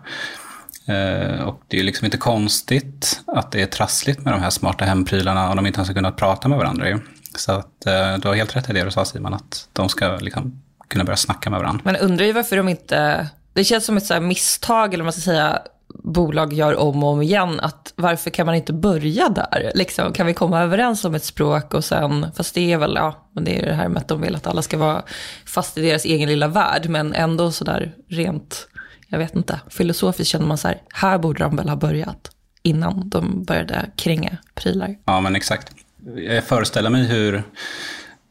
Eh, 0.87 1.43
Och 1.47 1.61
det 1.69 1.79
är 1.81 1.85
liksom 1.85 2.05
inte 2.05 2.17
konstigt 2.19 3.21
att 3.27 3.53
det 3.53 3.63
är 3.63 3.67
trassligt 3.67 4.21
med 4.21 4.33
de 4.33 4.41
här 4.41 4.51
smarta 4.51 4.85
hemprylarna 4.85 5.51
om 5.51 5.57
de 5.57 5.67
inte 5.67 5.79
ens 5.79 5.89
har 5.89 5.95
kunnat 5.95 6.17
prata 6.17 6.49
med 6.49 6.59
varandra. 6.59 6.89
ju. 6.89 6.99
Så 7.37 7.53
att, 7.53 7.87
eh, 7.87 8.19
du 8.19 8.29
har 8.29 8.35
helt 8.35 8.57
rätt 8.57 8.71
i 8.71 8.73
det 8.73 8.85
du 8.85 8.91
sa 8.91 9.05
Simon, 9.05 9.35
att 9.35 9.69
de 9.73 9.89
ska 9.89 10.17
liksom 10.17 10.63
kunna 10.89 11.05
börja 11.05 11.17
snacka 11.17 11.51
med 11.51 11.61
varandra. 11.61 11.83
Man 11.85 11.97
undrar 11.97 12.27
ju 12.27 12.33
varför 12.33 12.57
de 12.57 12.69
inte... 12.69 13.29
Det 13.61 13.64
känns 13.64 13.85
som 13.85 13.97
ett 13.97 14.07
så 14.07 14.14
här 14.14 14.21
misstag, 14.21 14.95
eller 14.95 15.05
vad 15.05 15.07
man 15.07 15.12
ska 15.12 15.21
säga, 15.21 15.62
bolag 16.05 16.52
gör 16.52 16.76
om 16.76 17.05
och 17.05 17.11
om 17.11 17.23
igen. 17.23 17.61
Att 17.61 17.93
varför 17.97 18.31
kan 18.31 18.47
man 18.47 18.55
inte 18.55 18.73
börja 18.73 19.29
där? 19.29 19.73
Liksom, 19.75 20.12
kan 20.12 20.26
vi 20.26 20.35
komma 20.35 20.61
överens 20.61 21.05
om 21.05 21.14
ett 21.14 21.25
språk 21.25 21.75
och 21.75 21.85
sen, 21.85 22.26
fast 22.37 22.55
det 22.55 22.73
är 22.73 22.79
väl, 22.79 22.93
ja, 22.95 23.29
men 23.33 23.45
det 23.45 23.61
är 23.61 23.67
det 23.67 23.73
här 23.73 23.88
med 23.88 24.00
att 24.00 24.09
de 24.09 24.21
vill 24.21 24.35
att 24.37 24.47
alla 24.47 24.62
ska 24.62 24.79
vara 24.79 25.02
fast 25.47 25.79
i 25.79 25.83
deras 25.83 26.05
egen 26.05 26.29
lilla 26.29 26.49
värld, 26.49 26.88
men 26.88 27.14
ändå 27.14 27.52
sådär 27.52 27.95
rent, 28.09 28.69
jag 29.09 29.19
vet 29.19 29.37
inte, 29.37 29.61
filosofiskt 29.69 30.31
känner 30.31 30.47
man 30.47 30.59
så 30.59 30.69
här, 30.69 30.83
här 30.95 31.19
borde 31.19 31.45
de 31.45 31.57
väl 31.57 31.69
ha 31.69 31.76
börjat 31.76 32.31
innan 32.62 33.09
de 33.09 33.45
började 33.45 33.90
kränga 33.97 34.37
prylar. 34.55 34.97
Ja, 35.05 35.21
men 35.21 35.37
exakt. 35.37 35.73
Jag 36.17 36.45
föreställer 36.45 36.90
mig 36.90 37.07
hur 37.07 37.43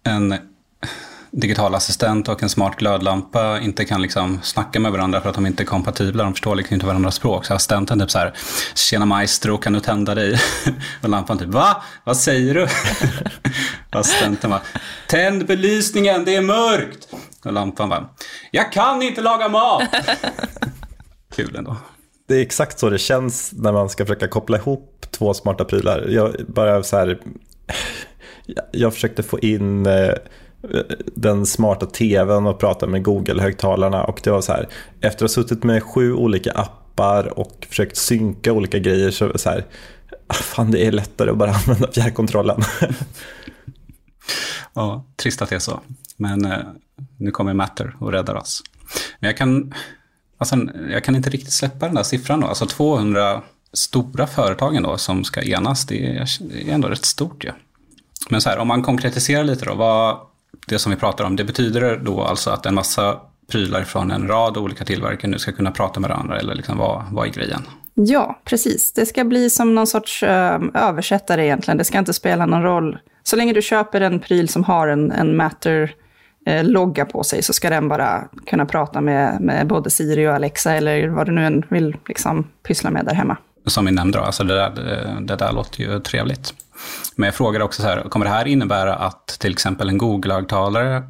en 0.04 0.36
digital 1.32 1.76
assistent 1.76 2.28
och 2.28 2.44
en 2.44 2.50
smart 2.50 2.76
glödlampa 2.76 3.60
inte 3.60 3.86
kan 3.86 4.02
liksom 4.02 4.40
snacka 4.44 4.80
med 4.80 4.92
varandra 4.92 5.22
för 5.22 5.30
att 5.30 5.36
de 5.36 5.46
inte 5.46 5.64
är 5.64 5.66
kompatibla. 5.66 6.24
De 6.24 6.34
förstår 6.34 6.56
liksom 6.56 6.74
inte 6.74 6.86
varandras 6.86 7.16
språk. 7.16 7.46
Så 7.46 7.54
assistenten 7.54 8.00
typ 8.00 8.12
så 8.12 8.20
här, 8.20 8.34
tjena 8.76 9.06
maestro, 9.06 9.58
kan 9.58 9.74
du 9.74 9.80
tända 9.80 10.16
dig? 10.16 10.40
Och 11.04 11.10
lampan 11.10 11.38
typ, 11.38 11.48
va? 11.48 11.84
Vad 12.04 12.18
säger 12.18 12.54
du? 12.54 12.68
Assistenten 13.90 14.50
bara, 14.50 14.62
tänd 15.08 15.46
belysningen, 15.46 16.26
det 16.26 16.36
är 16.36 16.42
mörkt. 16.42 17.08
Och 17.46 17.54
lampan 17.54 17.90
bara, 17.90 18.10
jag 18.52 18.72
kan 18.72 19.02
inte 19.02 19.22
laga 19.22 19.50
mat. 19.50 19.84
Kul 21.36 21.56
ändå. 21.56 21.78
Det 22.28 22.36
är 22.36 22.42
exakt 22.42 22.80
så 22.80 22.90
det 22.90 22.98
känns 22.98 23.52
när 23.54 23.72
man 23.72 23.90
ska 23.90 24.06
försöka 24.06 24.28
koppla 24.28 24.58
ihop 24.58 25.06
två 25.12 25.34
smarta 25.34 25.66
prylar. 25.66 26.08
Jag, 26.10 26.36
bara 26.48 26.84
så 26.84 26.98
här, 26.98 27.20
jag 28.72 28.94
försökte 28.94 29.24
få 29.24 29.40
in 29.40 29.86
eh, 29.86 30.14
den 31.16 31.46
smarta 31.46 31.86
tvn 31.86 32.48
och 32.48 32.60
prata 32.60 32.88
med 32.88 33.04
Google-högtalarna 33.04 34.04
och 34.04 34.20
det 34.24 34.32
var 34.32 34.42
så 34.42 34.52
här, 34.52 34.68
efter 35.02 35.26
att 35.26 35.32
ha 35.32 35.44
suttit 35.44 35.64
med 35.64 35.84
sju 35.84 36.14
olika 36.14 36.52
appar 36.52 37.40
och 37.40 37.68
försökt 37.70 37.98
synka 37.98 38.54
olika 38.54 38.80
grejer 38.80 39.12
så, 39.12 39.38
så 39.38 39.50
här, 39.50 39.66
ah, 40.28 40.34
fan 40.34 40.72
det 40.72 40.86
är 40.86 40.92
lättare 40.92 41.32
att 41.32 41.38
bara 41.38 41.52
använda 41.56 41.92
fjärrkontrollen. 41.92 42.62
Ja, 44.74 45.06
trist 45.16 45.42
att 45.42 45.50
det 45.50 45.56
är 45.56 45.60
så. 45.60 45.80
Men 46.18 46.46
eh, 46.46 46.60
nu 47.18 47.32
kommer 47.32 47.54
Matter 47.54 47.96
och 48.00 48.12
räddar 48.12 48.36
oss. 48.36 48.64
Men 49.20 49.28
jag 49.28 49.38
kan, 49.38 49.74
alltså, 50.38 50.56
jag 50.92 51.04
kan 51.04 51.16
inte 51.16 51.30
riktigt 51.30 51.54
släppa 51.54 51.86
den 51.86 51.96
där 51.96 52.04
siffran 52.04 52.40
då. 52.40 52.48
Alltså 52.48 52.66
200 52.66 53.42
stora 53.74 54.28
företagen 54.28 54.84
då 54.84 54.98
som 54.98 55.24
ska 55.24 55.42
enas, 55.42 55.86
det 55.86 56.08
är, 56.08 56.28
det 56.40 56.70
är 56.70 56.74
ändå 56.74 56.88
rätt 56.88 57.06
stort 57.06 57.44
ju. 57.44 57.52
Men 58.30 58.42
så 58.42 58.50
här, 58.50 58.58
om 58.58 58.68
man 58.68 58.84
konkretiserar 58.84 59.44
lite 59.44 59.66
då, 59.66 59.76
vad 59.76 60.18
det 60.70 60.80
som 60.80 60.92
vi 60.92 60.98
pratar 60.98 61.26
om, 61.26 61.36
det 61.36 61.44
betyder 61.44 61.98
då 61.98 62.22
alltså 62.22 62.50
att 62.50 62.66
en 62.66 62.76
massa 62.76 63.18
prylar 63.52 63.84
från 63.84 64.12
en 64.12 64.28
rad 64.28 64.58
olika 64.58 64.86
tillverkare 64.86 65.32
nu 65.32 65.40
ska 65.40 65.52
kunna 65.52 65.72
prata 65.72 66.00
med 66.00 66.10
varandra 66.10 66.40
eller 66.40 66.56
liksom 66.56 66.78
vad, 66.78 67.04
vad 67.12 67.28
är 67.28 67.32
grejen? 67.32 67.62
Ja, 67.94 68.40
precis. 68.46 68.94
Det 68.94 69.06
ska 69.06 69.24
bli 69.24 69.50
som 69.50 69.76
någon 69.76 69.88
sorts 69.88 70.24
eh, 70.24 70.62
översättare 70.74 71.46
egentligen. 71.46 71.78
Det 71.78 71.84
ska 71.84 72.00
inte 72.00 72.14
spela 72.14 72.46
någon 72.46 72.64
roll. 72.64 72.98
Så 73.24 73.36
länge 73.36 73.54
du 73.54 73.62
köper 73.62 74.02
en 74.02 74.20
pryl 74.20 74.50
som 74.50 74.64
har 74.64 74.88
en, 74.88 75.12
en 75.12 75.38
Matter-logga 75.38 77.06
på 77.06 77.24
sig 77.24 77.44
så 77.44 77.54
ska 77.54 77.70
den 77.70 77.88
bara 77.88 78.28
kunna 78.46 78.66
prata 78.66 79.02
med, 79.02 79.42
med 79.42 79.68
både 79.68 79.90
Siri 79.90 80.28
och 80.28 80.34
Alexa 80.34 80.74
eller 80.74 81.08
vad 81.08 81.26
du 81.26 81.32
nu 81.32 81.46
än 81.46 81.64
vill 81.70 81.98
liksom 82.08 82.48
pyssla 82.64 82.90
med 82.90 83.06
där 83.06 83.14
hemma. 83.14 83.38
Som 83.66 83.86
vi 83.86 83.92
nämnde 83.92 84.18
då, 84.18 84.24
alltså 84.24 84.44
det 84.44 84.56
där, 84.56 84.70
det, 84.70 85.18
det 85.22 85.36
där 85.36 85.52
låter 85.52 85.84
ju 85.84 86.00
trevligt. 86.00 86.54
Men 87.16 87.26
jag 87.28 87.36
frågar 87.36 87.60
också 87.60 87.82
så 87.82 87.88
här, 87.88 88.10
kommer 88.10 88.26
det 88.26 88.32
här 88.32 88.48
innebära 88.48 88.96
att 88.96 89.28
till 89.28 89.52
exempel 89.52 89.90
en 89.90 89.98
Google-högtalare 89.98 91.04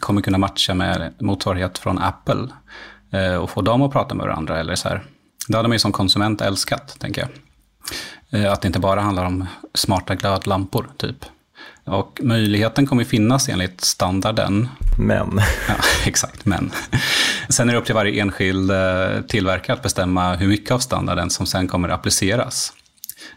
kommer 0.00 0.22
kunna 0.22 0.38
matcha 0.38 0.74
med 0.74 1.14
motsvarighet 1.20 1.78
från 1.78 1.98
Apple 1.98 2.48
eh, 3.12 3.34
och 3.34 3.50
få 3.50 3.62
dem 3.62 3.82
att 3.82 3.92
prata 3.92 4.14
med 4.14 4.26
varandra? 4.26 4.60
Eller 4.60 4.74
så 4.74 4.88
här? 4.88 5.02
Det 5.48 5.56
hade 5.56 5.68
man 5.68 5.74
ju 5.74 5.78
som 5.78 5.92
konsument 5.92 6.40
älskat, 6.40 6.96
tänker 6.98 7.20
jag. 7.20 7.30
Eh, 8.40 8.52
att 8.52 8.62
det 8.62 8.66
inte 8.66 8.80
bara 8.80 9.00
handlar 9.00 9.24
om 9.24 9.46
smarta 9.74 10.14
glödlampor, 10.14 10.88
typ. 10.96 11.24
Och 11.84 12.20
möjligheten 12.22 12.86
kommer 12.86 13.04
finnas 13.04 13.48
enligt 13.48 13.80
standarden. 13.80 14.68
Men. 14.98 15.40
Ja, 15.68 15.74
exakt, 16.06 16.46
men. 16.46 16.72
Sen 17.48 17.68
är 17.68 17.72
det 17.72 17.78
upp 17.78 17.86
till 17.86 17.94
varje 17.94 18.22
enskild 18.22 18.70
eh, 18.70 19.20
tillverkare 19.28 19.76
att 19.76 19.82
bestämma 19.82 20.34
hur 20.36 20.48
mycket 20.48 20.70
av 20.70 20.78
standarden 20.78 21.30
som 21.30 21.46
sen 21.46 21.68
kommer 21.68 21.88
appliceras. 21.88 22.72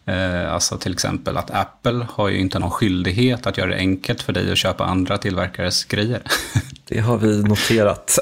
Eh, 0.05 0.53
Alltså 0.53 0.77
till 0.77 0.93
exempel 0.93 1.38
att 1.38 1.51
Apple 1.51 2.07
har 2.10 2.29
ju 2.29 2.39
inte 2.39 2.60
någon 2.60 2.72
skyldighet 2.72 3.48
att 3.48 3.57
göra 3.57 3.69
det 3.69 3.77
enkelt 3.77 4.22
för 4.22 4.33
dig 4.33 4.51
att 4.51 4.57
köpa 4.57 4.86
andra 4.86 5.17
tillverkares 5.17 5.86
grejer. 5.86 6.22
Det 6.88 7.00
har 7.00 7.17
vi 7.17 7.43
noterat 7.43 8.19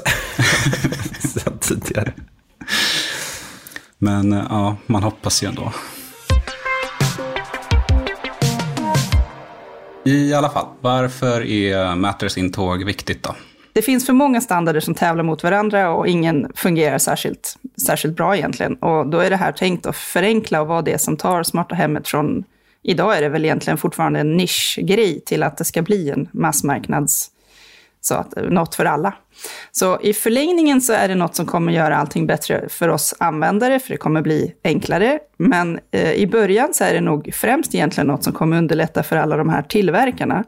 sen 1.20 1.58
tidigare. 1.60 2.12
Men 3.98 4.32
eh, 4.32 4.46
ja, 4.50 4.76
man 4.86 5.02
hoppas 5.02 5.42
ju 5.42 5.48
ändå. 5.48 5.72
I 10.04 10.34
alla 10.34 10.50
fall, 10.50 10.66
varför 10.80 11.42
är 11.46 11.94
Matters 11.96 12.36
intåg 12.38 12.84
viktigt 12.84 13.22
då? 13.22 13.34
Det 13.72 13.82
finns 13.82 14.06
för 14.06 14.12
många 14.12 14.40
standarder 14.40 14.80
som 14.80 14.94
tävlar 14.94 15.24
mot 15.24 15.42
varandra 15.42 15.90
och 15.90 16.08
ingen 16.08 16.52
fungerar 16.54 16.98
särskilt, 16.98 17.56
särskilt 17.86 18.16
bra 18.16 18.36
egentligen. 18.36 18.74
Och 18.74 19.06
då 19.06 19.18
är 19.18 19.30
det 19.30 19.36
här 19.36 19.52
tänkt 19.52 19.86
att 19.86 19.96
förenkla 19.96 20.60
och 20.60 20.68
vara 20.68 20.82
det 20.82 21.00
som 21.00 21.16
tar 21.16 21.42
smarta 21.42 21.74
hemmet 21.74 22.08
från... 22.08 22.44
Idag 22.84 23.16
är 23.16 23.22
det 23.22 23.28
väl 23.28 23.44
egentligen 23.44 23.78
fortfarande 23.78 24.20
en 24.20 24.36
nischgrej 24.36 25.20
till 25.20 25.42
att 25.42 25.56
det 25.56 25.64
ska 25.64 25.82
bli 25.82 26.10
en 26.10 26.28
massmarknads... 26.32 27.28
Så 28.04 28.14
att, 28.14 28.34
något 28.50 28.74
för 28.74 28.84
alla. 28.84 29.14
Så 29.72 30.00
i 30.00 30.14
förlängningen 30.14 30.80
så 30.80 30.92
är 30.92 31.08
det 31.08 31.14
något 31.14 31.36
som 31.36 31.46
kommer 31.46 31.72
göra 31.72 31.96
allting 31.96 32.26
bättre 32.26 32.68
för 32.68 32.88
oss 32.88 33.14
användare, 33.18 33.80
för 33.80 33.88
det 33.88 33.96
kommer 33.96 34.22
bli 34.22 34.54
enklare. 34.64 35.18
Men 35.36 35.80
eh, 35.90 36.12
i 36.12 36.26
början 36.26 36.74
så 36.74 36.84
är 36.84 36.94
det 36.94 37.00
nog 37.00 37.30
främst 37.34 37.74
egentligen 37.74 38.06
något 38.06 38.24
som 38.24 38.32
kommer 38.32 38.58
underlätta 38.58 39.02
för 39.02 39.16
alla 39.16 39.36
de 39.36 39.48
här 39.48 39.62
tillverkarna. 39.62 40.44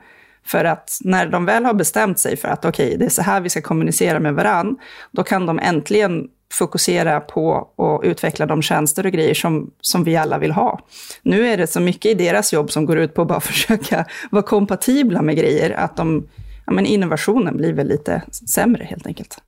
För 0.46 0.64
att 0.64 0.98
när 1.00 1.26
de 1.26 1.44
väl 1.44 1.64
har 1.64 1.74
bestämt 1.74 2.18
sig 2.18 2.36
för 2.36 2.48
att 2.48 2.64
okej, 2.64 2.86
okay, 2.86 2.98
det 2.98 3.04
är 3.04 3.10
så 3.10 3.22
här 3.22 3.40
vi 3.40 3.50
ska 3.50 3.62
kommunicera 3.62 4.20
med 4.20 4.34
varann, 4.34 4.76
då 5.10 5.22
kan 5.22 5.46
de 5.46 5.58
äntligen 5.58 6.28
fokusera 6.52 7.20
på 7.20 7.68
att 7.78 8.06
utveckla 8.06 8.46
de 8.46 8.62
tjänster 8.62 9.06
och 9.06 9.12
grejer 9.12 9.34
som, 9.34 9.70
som 9.80 10.04
vi 10.04 10.16
alla 10.16 10.38
vill 10.38 10.52
ha. 10.52 10.80
Nu 11.22 11.48
är 11.48 11.56
det 11.56 11.66
så 11.66 11.80
mycket 11.80 12.10
i 12.10 12.14
deras 12.14 12.52
jobb 12.52 12.70
som 12.70 12.86
går 12.86 12.98
ut 12.98 13.14
på 13.14 13.22
att 13.22 13.28
bara 13.28 13.40
försöka 13.50 14.06
vara 14.30 14.42
kompatibla 14.42 15.22
med 15.22 15.36
grejer, 15.36 15.70
att 15.70 15.96
de, 15.96 16.28
ja, 16.66 16.72
men 16.72 16.86
innovationen 16.86 17.56
blir 17.56 17.72
väl 17.72 17.88
lite 17.88 18.22
sämre 18.48 18.84
helt 18.84 19.06
enkelt. 19.06 19.38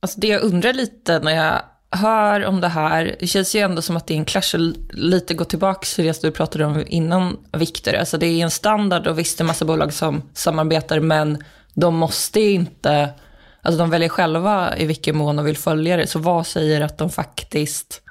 Alltså 0.00 0.20
det 0.20 0.26
jag 0.26 0.42
undrar 0.42 0.72
lite 0.72 1.18
när 1.18 1.32
jag 1.32 1.62
hör 1.90 2.44
om 2.44 2.60
det 2.60 2.68
här, 2.68 3.16
det 3.20 3.26
känns 3.26 3.54
ju 3.54 3.60
ändå 3.60 3.82
som 3.82 3.96
att 3.96 4.06
det 4.06 4.14
är 4.14 4.18
en 4.18 4.24
clash 4.24 4.74
lite 4.90 5.34
gå 5.34 5.44
tillbaka 5.44 5.86
till 5.94 6.04
det 6.04 6.22
du 6.22 6.30
pratade 6.30 6.64
om 6.64 6.84
innan, 6.86 7.36
Viktor. 7.52 7.94
Alltså 7.94 8.18
det 8.18 8.26
är 8.26 8.42
en 8.42 8.50
standard 8.50 9.06
och 9.06 9.18
visst 9.18 9.38
det 9.38 9.42
är 9.42 9.46
massa 9.46 9.64
bolag 9.64 9.92
som 9.92 10.22
samarbetar, 10.34 11.00
men 11.00 11.44
de 11.74 11.96
måste 11.96 12.40
inte, 12.40 13.08
alltså 13.62 13.78
de 13.78 13.90
väljer 13.90 14.08
själva 14.08 14.76
i 14.76 14.86
vilken 14.86 15.16
mån 15.16 15.36
de 15.36 15.44
vill 15.44 15.56
följa 15.56 15.96
det. 15.96 16.06
Så 16.06 16.18
vad 16.18 16.46
säger 16.46 16.80
att 16.80 16.98
de 16.98 17.10
faktiskt, 17.10 18.02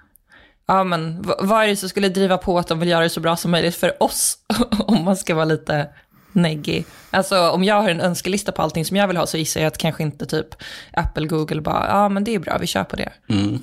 ja 0.67 0.83
men 0.83 1.21
vad 1.39 1.63
är 1.63 1.67
det 1.67 1.75
som 1.75 1.89
skulle 1.89 2.09
driva 2.09 2.37
på 2.37 2.59
att 2.59 2.67
de 2.67 2.79
vill 2.79 2.89
göra 2.89 3.03
det 3.03 3.09
så 3.09 3.19
bra 3.19 3.35
som 3.35 3.51
möjligt 3.51 3.75
för 3.75 4.03
oss, 4.03 4.37
om 4.79 5.03
man 5.03 5.17
ska 5.17 5.35
vara 5.35 5.45
lite 5.45 5.89
neggig. 6.35 6.85
Alltså 7.11 7.49
om 7.49 7.63
jag 7.63 7.81
har 7.81 7.89
en 7.89 8.01
önskelista 8.01 8.51
på 8.51 8.61
allting 8.61 8.85
som 8.85 8.97
jag 8.97 9.07
vill 9.07 9.17
ha 9.17 9.27
så 9.27 9.37
gissar 9.37 9.61
jag 9.61 9.67
att 9.67 9.77
kanske 9.77 10.03
inte 10.03 10.25
typ 10.25 10.47
Apple, 10.93 11.27
Google 11.27 11.61
bara, 11.61 11.87
ja 11.87 12.09
men 12.09 12.23
det 12.23 12.35
är 12.35 12.39
bra, 12.39 12.57
vi 12.57 12.67
kör 12.67 12.83
på 12.83 12.95
det. 12.95 13.11
Mm. 13.29 13.59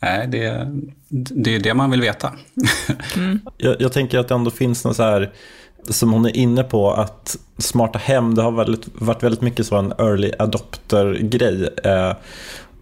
Nej, 0.00 0.28
det, 0.28 0.66
det 1.08 1.54
är 1.54 1.60
det 1.60 1.74
man 1.74 1.90
vill 1.90 2.00
veta. 2.00 2.32
Jag, 3.58 3.80
jag 3.80 3.92
tänker 3.92 4.18
att 4.18 4.28
det 4.28 4.34
ändå 4.34 4.50
finns 4.50 4.84
något 4.84 4.96
så 4.96 5.02
här, 5.02 5.32
som 5.88 6.12
hon 6.12 6.26
är 6.26 6.36
inne 6.36 6.62
på, 6.62 6.92
att 6.92 7.36
smarta 7.58 7.98
hem, 7.98 8.34
det 8.34 8.42
har 8.42 8.52
väldigt, 8.52 8.88
varit 8.94 9.22
väldigt 9.22 9.40
mycket 9.40 9.66
så 9.66 9.76
en 9.76 9.92
early 9.98 10.32
adopter-grej. 10.38 11.68
Eh, 11.84 12.12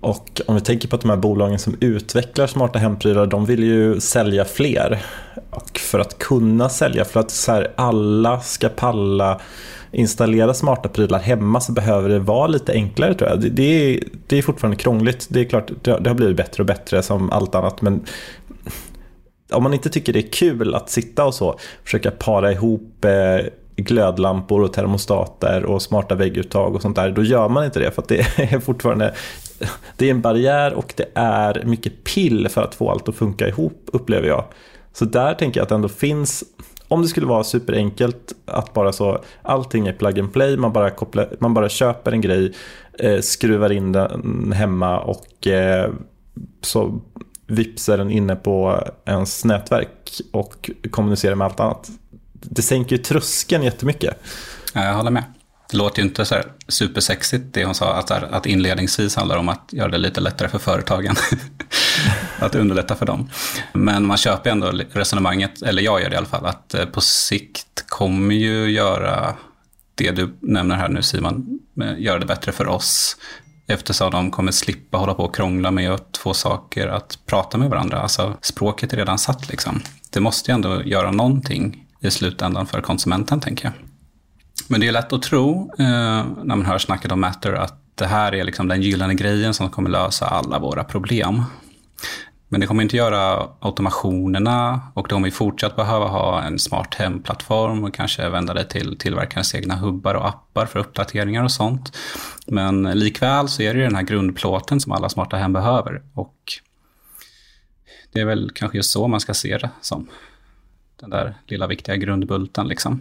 och 0.04 0.40
om 0.46 0.54
vi 0.54 0.60
tänker 0.60 0.88
på 0.88 0.96
att 0.96 1.02
de 1.02 1.10
här 1.10 1.16
bolagen 1.16 1.58
som 1.58 1.76
utvecklar 1.80 2.46
smarta 2.46 2.78
hemprylar, 2.78 3.26
de 3.26 3.46
vill 3.46 3.62
ju 3.62 4.00
sälja 4.00 4.44
fler. 4.44 5.02
Och 5.50 5.78
för 5.78 5.98
att 5.98 6.18
kunna 6.18 6.68
sälja, 6.68 7.04
för 7.04 7.20
att 7.20 7.30
så 7.30 7.52
här, 7.52 7.72
alla 7.76 8.40
ska 8.40 8.68
palla 8.68 9.40
installera 9.92 10.54
smarta 10.54 10.88
prylar 10.88 11.18
hemma 11.18 11.60
så 11.60 11.72
behöver 11.72 12.08
det 12.08 12.18
vara 12.18 12.46
lite 12.46 12.72
enklare 12.72 13.14
tror 13.14 13.30
jag. 13.30 13.40
Det, 13.40 13.48
det, 13.48 13.62
är, 13.62 14.00
det 14.26 14.38
är 14.38 14.42
fortfarande 14.42 14.76
krångligt. 14.76 15.26
Det 15.30 15.40
är 15.40 15.44
klart, 15.44 15.70
det 15.82 16.06
har, 16.06 16.14
blivit 16.14 16.36
bättre 16.36 16.62
och 16.62 16.66
bättre 16.66 17.02
som 17.02 17.30
allt 17.30 17.54
annat. 17.54 17.82
Men 17.82 18.04
om 19.52 19.62
man 19.62 19.74
inte 19.74 19.90
tycker 19.90 20.12
det 20.12 20.18
är 20.18 20.32
kul 20.32 20.74
att 20.74 20.90
sitta 20.90 21.24
och 21.24 21.34
så 21.34 21.58
försöka 21.84 22.10
para 22.10 22.52
ihop 22.52 23.04
eh, 23.04 23.46
glödlampor 23.76 24.62
och 24.62 24.72
termostater 24.72 25.64
och 25.64 25.82
smarta 25.82 26.14
vägguttag 26.14 26.74
och 26.74 26.82
sånt 26.82 26.96
där, 26.96 27.10
då 27.10 27.22
gör 27.22 27.48
man 27.48 27.64
inte 27.64 27.78
det 27.78 27.90
för 27.90 28.02
att 28.02 28.08
det 28.08 28.18
är 28.36 28.60
fortfarande 28.60 29.14
det 29.96 30.06
är 30.06 30.10
en 30.10 30.20
barriär 30.20 30.74
och 30.74 30.94
det 30.96 31.08
är 31.14 31.62
mycket 31.64 32.04
pill 32.04 32.48
för 32.48 32.62
att 32.62 32.74
få 32.74 32.90
allt 32.90 33.08
att 33.08 33.14
funka 33.14 33.48
ihop 33.48 33.88
upplever 33.92 34.28
jag. 34.28 34.44
Så 34.92 35.04
där 35.04 35.34
tänker 35.34 35.60
jag 35.60 35.62
att 35.62 35.68
det 35.68 35.74
ändå 35.74 35.88
finns 35.88 36.44
om 36.88 37.02
det 37.02 37.08
skulle 37.08 37.26
vara 37.26 37.44
superenkelt 37.44 38.32
att 38.44 38.72
bara 38.72 38.92
så 38.92 39.20
allting 39.42 39.86
är 39.86 39.92
plug 39.92 40.18
and 40.18 40.32
play, 40.32 40.56
man 40.56 40.72
bara, 40.72 40.90
kopplar, 40.90 41.28
man 41.40 41.54
bara 41.54 41.68
köper 41.68 42.12
en 42.12 42.20
grej, 42.20 42.52
eh, 42.98 43.20
skruvar 43.20 43.72
in 43.72 43.92
den 43.92 44.52
hemma 44.52 45.00
och 45.00 45.46
eh, 45.46 45.90
så 46.60 47.00
vips 47.46 47.88
är 47.88 47.98
den 47.98 48.10
inne 48.10 48.36
på 48.36 48.80
ens 49.04 49.44
nätverk 49.44 50.20
och 50.32 50.70
kommunicerar 50.90 51.34
med 51.34 51.44
allt 51.44 51.60
annat. 51.60 51.90
Det 52.50 52.62
sänker 52.62 52.96
ju 52.96 53.02
tröskeln 53.02 53.64
jättemycket. 53.64 54.22
Ja, 54.74 54.84
jag 54.84 54.94
håller 54.94 55.10
med. 55.10 55.24
Det 55.70 55.76
låter 55.76 56.02
ju 56.02 56.08
inte 56.08 56.24
så 56.24 56.34
här 56.34 56.44
supersexigt 56.68 57.44
det 57.52 57.64
hon 57.64 57.74
sa, 57.74 57.94
att, 57.94 58.10
att 58.10 58.46
inledningsvis 58.46 59.16
handlar 59.16 59.36
om 59.36 59.48
att 59.48 59.72
göra 59.72 59.88
det 59.88 59.98
lite 59.98 60.20
lättare 60.20 60.48
för 60.48 60.58
företagen. 60.58 61.16
att 62.38 62.54
underlätta 62.54 62.94
för 62.94 63.06
dem. 63.06 63.30
Men 63.72 64.06
man 64.06 64.16
köper 64.16 64.50
ändå 64.50 64.72
resonemanget, 64.92 65.62
eller 65.62 65.82
jag 65.82 66.02
gör 66.02 66.10
det 66.10 66.14
i 66.14 66.16
alla 66.16 66.26
fall, 66.26 66.46
att 66.46 66.74
eh, 66.74 66.84
på 66.84 67.00
sikt 67.00 67.84
kommer 67.88 68.34
ju 68.34 68.70
göra 68.70 69.34
det 69.94 70.10
du 70.10 70.36
nämner 70.40 70.76
här 70.76 70.88
nu 70.88 71.02
Simon, 71.02 71.58
eh, 71.82 71.98
göra 71.98 72.18
det 72.18 72.26
bättre 72.26 72.52
för 72.52 72.68
oss. 72.68 73.16
Eftersom 73.66 74.10
de 74.10 74.30
kommer 74.30 74.52
slippa 74.52 74.98
hålla 74.98 75.14
på 75.14 75.24
och 75.24 75.34
krångla 75.34 75.70
med 75.70 75.90
att 75.90 76.16
få 76.16 76.34
saker 76.34 76.88
att 76.88 77.18
prata 77.26 77.58
med 77.58 77.70
varandra. 77.70 78.00
Alltså 78.00 78.36
språket 78.40 78.92
är 78.92 78.96
redan 78.96 79.18
satt 79.18 79.48
liksom. 79.48 79.80
Det 80.10 80.20
måste 80.20 80.50
ju 80.50 80.54
ändå 80.54 80.82
göra 80.82 81.10
någonting 81.10 81.83
i 82.04 82.10
slutändan 82.10 82.66
för 82.66 82.80
konsumenten 82.80 83.40
tänker 83.40 83.64
jag. 83.64 83.72
Men 84.68 84.80
det 84.80 84.88
är 84.88 84.92
lätt 84.92 85.12
att 85.12 85.22
tro 85.22 85.70
eh, 85.78 85.84
när 86.44 86.56
man 86.56 86.66
hör 86.66 86.78
snacket 86.78 87.12
om 87.12 87.20
Matter 87.20 87.52
att 87.52 87.80
det 87.94 88.06
här 88.06 88.34
är 88.34 88.44
liksom 88.44 88.68
den 88.68 88.82
gyllene 88.82 89.14
grejen 89.14 89.54
som 89.54 89.70
kommer 89.70 89.90
lösa 89.90 90.26
alla 90.26 90.58
våra 90.58 90.84
problem. 90.84 91.42
Men 92.48 92.60
det 92.60 92.66
kommer 92.66 92.82
inte 92.82 92.96
göra 92.96 93.48
automationerna 93.60 94.80
och 94.94 95.08
de 95.08 95.14
kommer 95.14 95.30
fortsatt 95.30 95.76
behöva 95.76 96.06
ha 96.06 96.42
en 96.42 96.58
smart 96.58 96.94
hemplattform 96.94 97.84
och 97.84 97.94
kanske 97.94 98.28
vända 98.28 98.54
det 98.54 98.64
till 98.64 98.98
tillverkarens 98.98 99.54
egna 99.54 99.76
hubbar 99.76 100.14
och 100.14 100.28
appar 100.28 100.66
för 100.66 100.78
uppdateringar 100.78 101.44
och 101.44 101.52
sånt. 101.52 101.96
Men 102.46 102.82
likväl 102.82 103.48
så 103.48 103.62
är 103.62 103.74
det 103.74 103.82
den 103.82 103.94
här 103.94 104.02
grundplåten 104.02 104.80
som 104.80 104.92
alla 104.92 105.08
smarta 105.08 105.36
hem 105.36 105.52
behöver 105.52 106.02
och 106.14 106.36
det 108.12 108.20
är 108.20 108.24
väl 108.24 108.50
kanske 108.54 108.78
just 108.78 108.90
så 108.90 109.08
man 109.08 109.20
ska 109.20 109.34
se 109.34 109.58
det 109.58 109.70
som. 109.80 110.08
Den 111.00 111.10
där 111.10 111.34
lilla 111.46 111.66
viktiga 111.66 111.96
grundbulten 111.96 112.68
liksom. 112.68 113.00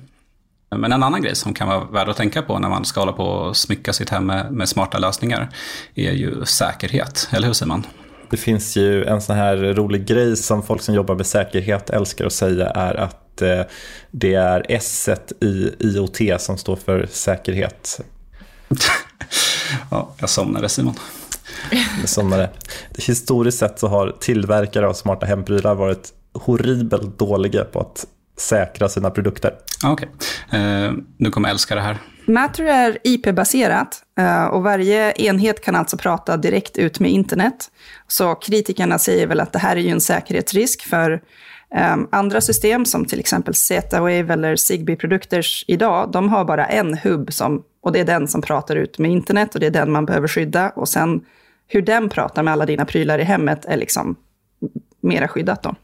Men 0.69 0.91
en 0.91 1.03
annan 1.03 1.21
grej 1.21 1.35
som 1.35 1.53
kan 1.53 1.67
vara 1.67 1.83
värd 1.83 2.09
att 2.09 2.17
tänka 2.17 2.41
på 2.41 2.59
när 2.59 2.69
man 2.69 2.85
ska 2.85 2.99
hålla 2.99 3.13
på 3.13 3.25
och 3.25 3.57
smycka 3.57 3.93
sitt 3.93 4.09
hem 4.09 4.25
med, 4.25 4.51
med 4.51 4.69
smarta 4.69 4.97
lösningar 4.97 5.49
är 5.95 6.11
ju 6.11 6.45
säkerhet, 6.45 7.29
eller 7.31 7.47
hur 7.47 7.53
Simon? 7.53 7.85
Det 8.29 8.37
finns 8.37 8.77
ju 8.77 9.05
en 9.05 9.21
sån 9.21 9.35
här 9.35 9.57
rolig 9.57 10.05
grej 10.05 10.37
som 10.37 10.63
folk 10.63 10.81
som 10.81 10.95
jobbar 10.95 11.15
med 11.15 11.25
säkerhet 11.25 11.89
älskar 11.89 12.25
att 12.25 12.33
säga 12.33 12.69
är 12.69 12.95
att 12.95 13.41
eh, 13.41 13.61
det 14.11 14.33
är 14.33 14.65
S 14.69 15.09
i 15.41 15.71
IoT 15.79 16.41
som 16.41 16.57
står 16.57 16.75
för 16.75 17.07
säkerhet. 17.11 18.01
ja, 19.91 20.15
jag 20.19 20.29
somnade 20.29 20.69
Simon. 20.69 20.95
Jag 21.99 22.09
somnade. 22.09 22.49
Historiskt 22.97 23.57
sett 23.57 23.79
så 23.79 23.87
har 23.87 24.15
tillverkare 24.19 24.87
av 24.87 24.93
smarta 24.93 25.25
hemprylar 25.25 25.75
varit 25.75 26.13
horribelt 26.33 27.19
dåliga 27.19 27.63
på 27.63 27.79
att 27.79 28.05
säkra 28.37 28.89
sina 28.89 29.09
produkter. 29.09 29.53
Okej, 29.85 30.09
okay. 30.47 30.59
eh, 30.59 30.93
nu 31.17 31.29
kommer 31.29 31.49
jag 31.49 31.53
älska 31.53 31.75
det 31.75 31.81
här. 31.81 31.97
Matter 32.25 32.63
är 32.63 32.97
IP-baserat 33.03 34.03
och 34.51 34.63
varje 34.63 35.11
enhet 35.11 35.61
kan 35.61 35.75
alltså 35.75 35.97
prata 35.97 36.37
direkt 36.37 36.77
ut 36.77 36.99
med 36.99 37.11
internet. 37.11 37.71
Så 38.07 38.35
kritikerna 38.35 38.99
säger 38.99 39.27
väl 39.27 39.39
att 39.39 39.53
det 39.53 39.59
här 39.59 39.75
är 39.75 39.81
ju 39.81 39.89
en 39.89 40.01
säkerhetsrisk 40.01 40.81
för 40.81 41.11
um, 41.93 42.07
andra 42.11 42.41
system 42.41 42.85
som 42.85 43.05
till 43.05 43.19
exempel 43.19 43.53
Z-Wave 43.53 44.33
eller 44.33 44.55
Zigbee-produkter 44.55 45.45
idag, 45.67 46.11
de 46.11 46.29
har 46.29 46.45
bara 46.45 46.65
en 46.65 46.97
hubb 46.97 47.33
som, 47.33 47.63
och 47.81 47.91
det 47.91 47.99
är 47.99 48.05
den 48.05 48.27
som 48.27 48.41
pratar 48.41 48.75
ut 48.75 48.99
med 48.99 49.11
internet 49.11 49.53
och 49.53 49.59
det 49.59 49.67
är 49.67 49.71
den 49.71 49.91
man 49.91 50.05
behöver 50.05 50.27
skydda. 50.27 50.69
Och 50.69 50.89
sen 50.89 51.21
hur 51.67 51.81
den 51.81 52.09
pratar 52.09 52.43
med 52.43 52.53
alla 52.53 52.65
dina 52.65 52.85
prylar 52.85 53.19
i 53.19 53.23
hemmet 53.23 53.65
är 53.65 53.77
liksom 53.77 54.15
mera 55.03 55.27
skyddat. 55.27 55.63
Då. 55.63 55.75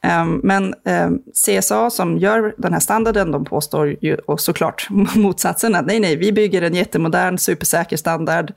Ehm, 0.00 0.40
men 0.44 0.74
ehm, 0.84 1.18
CSA 1.44 1.90
som 1.90 2.18
gör 2.18 2.54
den 2.58 2.72
här 2.72 2.80
standarden, 2.80 3.30
de 3.30 3.44
påstår 3.44 3.96
ju 4.00 4.14
och 4.14 4.40
såklart 4.40 4.88
motsatsen, 5.14 5.74
att 5.74 5.86
nej, 5.86 6.00
nej, 6.00 6.16
vi 6.16 6.32
bygger 6.32 6.62
en 6.62 6.74
jättemodern, 6.74 7.38
supersäker 7.38 7.96
standard. 7.96 8.52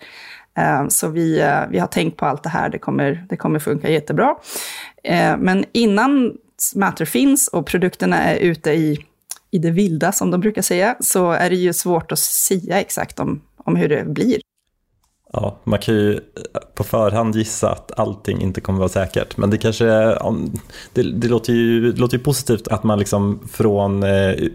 Ehm, 0.58 0.90
så 0.90 1.08
vi, 1.08 1.40
eh, 1.40 1.68
vi 1.70 1.80
har 1.80 1.88
tänkt 1.88 2.18
på 2.18 2.26
allt 2.26 2.44
det 2.44 2.50
här, 2.50 2.70
det 2.70 2.80
kommer, 2.80 3.26
det 3.30 3.38
kommer 3.38 3.60
funka 3.60 3.90
jättebra. 3.90 4.36
Men 5.38 5.66
innan 5.72 6.34
Matter 6.76 7.06
finns 7.06 7.48
och 7.48 7.66
produkterna 7.66 8.18
är 8.18 8.36
ute 8.36 8.72
i, 8.72 9.06
i 9.52 9.58
det 9.58 9.72
vilda, 9.72 10.12
som 10.12 10.32
de 10.32 10.42
brukar 10.42 10.62
säga, 10.62 10.96
så 11.00 11.32
är 11.32 11.50
det 11.50 11.56
ju 11.56 11.74
svårt 11.74 12.12
att 12.12 12.20
säga 12.20 12.80
exakt 12.80 13.20
om, 13.20 13.42
om 13.58 13.76
hur 13.76 13.90
det 13.90 14.06
blir. 14.06 14.42
Ja, 15.34 15.58
man 15.64 15.80
kan 15.80 15.96
ju 15.96 16.20
på 16.76 16.84
förhand 16.84 17.36
gissa 17.36 17.72
att 17.72 18.00
allting 18.00 18.42
inte 18.42 18.62
kommer 18.62 18.80
vara 18.80 18.90
säkert. 18.90 19.38
Men 19.38 19.50
det 19.50 19.58
kanske 19.58 19.86
det, 20.94 21.04
det, 21.14 21.28
låter, 21.28 21.54
ju, 21.54 21.92
det 21.92 22.00
låter 22.00 22.18
ju 22.18 22.24
positivt 22.24 22.68
att 22.68 22.84
man 22.84 23.00
liksom 23.00 23.40
från, 23.52 24.04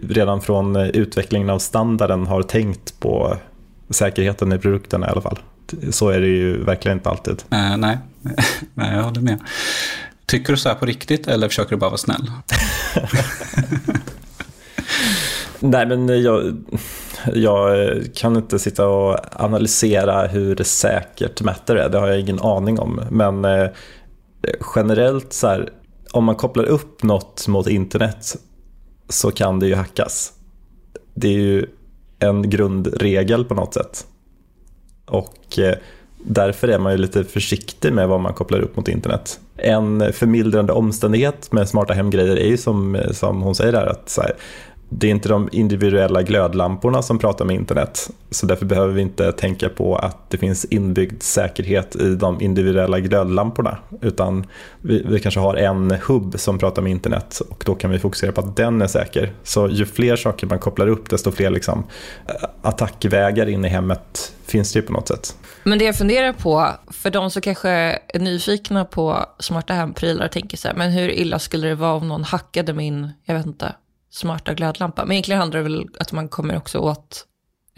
redan 0.09 0.41
från 0.41 0.75
utvecklingen 0.75 1.49
av 1.49 1.59
standarden 1.59 2.27
har 2.27 2.43
tänkt 2.43 2.99
på 2.99 3.37
säkerheten 3.89 4.53
i 4.53 4.59
produkterna 4.59 5.07
i 5.07 5.09
alla 5.09 5.21
fall. 5.21 5.39
Så 5.91 6.09
är 6.09 6.21
det 6.21 6.27
ju 6.27 6.63
verkligen 6.63 6.97
inte 6.97 7.09
alltid. 7.09 7.43
Uh, 7.53 7.77
nej. 7.77 7.97
nej, 8.73 8.95
jag 8.95 9.03
håller 9.03 9.21
med. 9.21 9.39
Tycker 10.25 10.53
du 10.53 10.57
så 10.57 10.69
här 10.69 10.75
på 10.75 10.85
riktigt 10.85 11.27
eller 11.27 11.47
försöker 11.47 11.69
du 11.69 11.77
bara 11.77 11.89
vara 11.89 11.97
snäll? 11.97 12.31
nej, 15.59 15.85
men 15.85 16.21
jag 16.21 16.57
jag 17.33 17.83
eh, 17.83 18.03
kan 18.15 18.35
inte 18.35 18.59
sitta 18.59 18.87
och 18.87 19.19
analysera 19.31 20.27
hur 20.27 20.63
säkert 20.63 21.41
Matter 21.41 21.75
är, 21.75 21.89
det 21.89 21.99
har 21.99 22.07
jag 22.07 22.19
ingen 22.19 22.39
aning 22.39 22.79
om. 22.79 23.01
Men 23.09 23.45
eh, 23.45 23.69
generellt 24.75 25.33
så 25.33 25.47
här, 25.47 25.69
om 26.11 26.23
man 26.23 26.35
kopplar 26.35 26.63
upp 26.63 27.03
något 27.03 27.47
mot 27.47 27.67
internet 27.67 28.35
så 29.09 29.31
kan 29.31 29.59
det 29.59 29.67
ju 29.67 29.75
hackas. 29.75 30.33
Det 31.13 31.27
är 31.27 31.39
ju 31.39 31.65
en 32.19 32.49
grundregel 32.49 33.45
på 33.45 33.53
något 33.53 33.73
sätt. 33.73 34.05
Och 35.05 35.59
eh, 35.59 35.75
därför 36.25 36.67
är 36.67 36.79
man 36.79 36.91
ju 36.91 36.97
lite 36.97 37.23
försiktig 37.23 37.93
med 37.93 38.07
vad 38.07 38.19
man 38.19 38.33
kopplar 38.33 38.59
upp 38.59 38.75
mot 38.75 38.87
internet. 38.87 39.39
En 39.57 40.13
förmildrande 40.13 40.73
omständighet 40.73 41.51
med 41.51 41.69
smarta 41.69 41.93
hemgrejer 41.93 42.37
är 42.37 42.47
ju 42.47 42.57
som, 42.57 42.95
eh, 42.95 43.11
som 43.11 43.41
hon 43.41 43.55
säger 43.55 43.71
där 43.71 43.85
att 43.85 44.09
så 44.09 44.21
här, 44.21 44.33
det 44.89 45.07
är 45.07 45.11
inte 45.11 45.29
de 45.29 45.49
individuella 45.51 46.21
glödlamporna 46.21 47.01
som 47.01 47.19
pratar 47.19 47.45
med 47.45 47.55
internet. 47.55 48.09
Så 48.31 48.45
därför 48.45 48.65
behöver 48.65 48.93
vi 48.93 49.01
inte 49.01 49.31
tänka 49.31 49.69
på 49.69 49.95
att 49.95 50.29
det 50.29 50.37
finns 50.37 50.65
inbyggd 50.65 51.23
säkerhet 51.23 51.95
i 51.95 52.15
de 52.15 52.41
individuella 52.41 52.99
glödlamporna. 52.99 53.77
Utan 54.01 54.45
vi, 54.81 55.03
vi 55.07 55.19
kanske 55.19 55.39
har 55.39 55.55
en 55.55 55.91
hubb 55.91 56.39
som 56.39 56.59
pratar 56.59 56.81
med 56.81 56.91
internet 56.91 57.41
och 57.49 57.63
då 57.65 57.75
kan 57.75 57.91
vi 57.91 57.99
fokusera 57.99 58.31
på 58.31 58.41
att 58.41 58.55
den 58.55 58.81
är 58.81 58.87
säker. 58.87 59.33
Så 59.43 59.67
ju 59.67 59.85
fler 59.85 60.15
saker 60.15 60.47
man 60.47 60.59
kopplar 60.59 60.87
upp 60.87 61.09
desto 61.09 61.31
fler 61.31 61.49
liksom, 61.49 61.83
eh, 62.27 62.49
attackvägar 62.61 63.49
in 63.49 63.65
i 63.65 63.67
hemmet 63.67 64.33
finns 64.45 64.73
det 64.73 64.79
ju 64.79 64.85
på 64.85 64.93
något 64.93 65.07
sätt. 65.07 65.37
Men 65.63 65.79
det 65.79 65.85
jag 65.85 65.95
funderar 65.95 66.33
på, 66.33 66.67
för 66.91 67.09
de 67.09 67.31
som 67.31 67.41
kanske 67.41 67.69
är 67.69 68.19
nyfikna 68.19 68.85
på 68.85 69.25
smarta 69.39 69.73
hemprylar 69.73 70.27
tänker 70.27 70.57
så 70.57 70.67
här, 70.67 70.75
men 70.75 70.91
hur 70.91 71.09
illa 71.09 71.39
skulle 71.39 71.67
det 71.67 71.75
vara 71.75 71.93
om 71.93 72.07
någon 72.07 72.23
hackade 72.23 72.73
min, 72.73 73.09
jag 73.25 73.35
vet 73.35 73.45
inte, 73.45 73.75
smarta 74.09 74.53
glödlampa? 74.53 75.05
Men 75.05 75.11
egentligen 75.11 75.39
handlar 75.39 75.57
det 75.57 75.63
väl 75.63 75.87
att 75.99 76.11
man 76.11 76.27
kommer 76.29 76.57
också 76.57 76.79
åt 76.79 77.25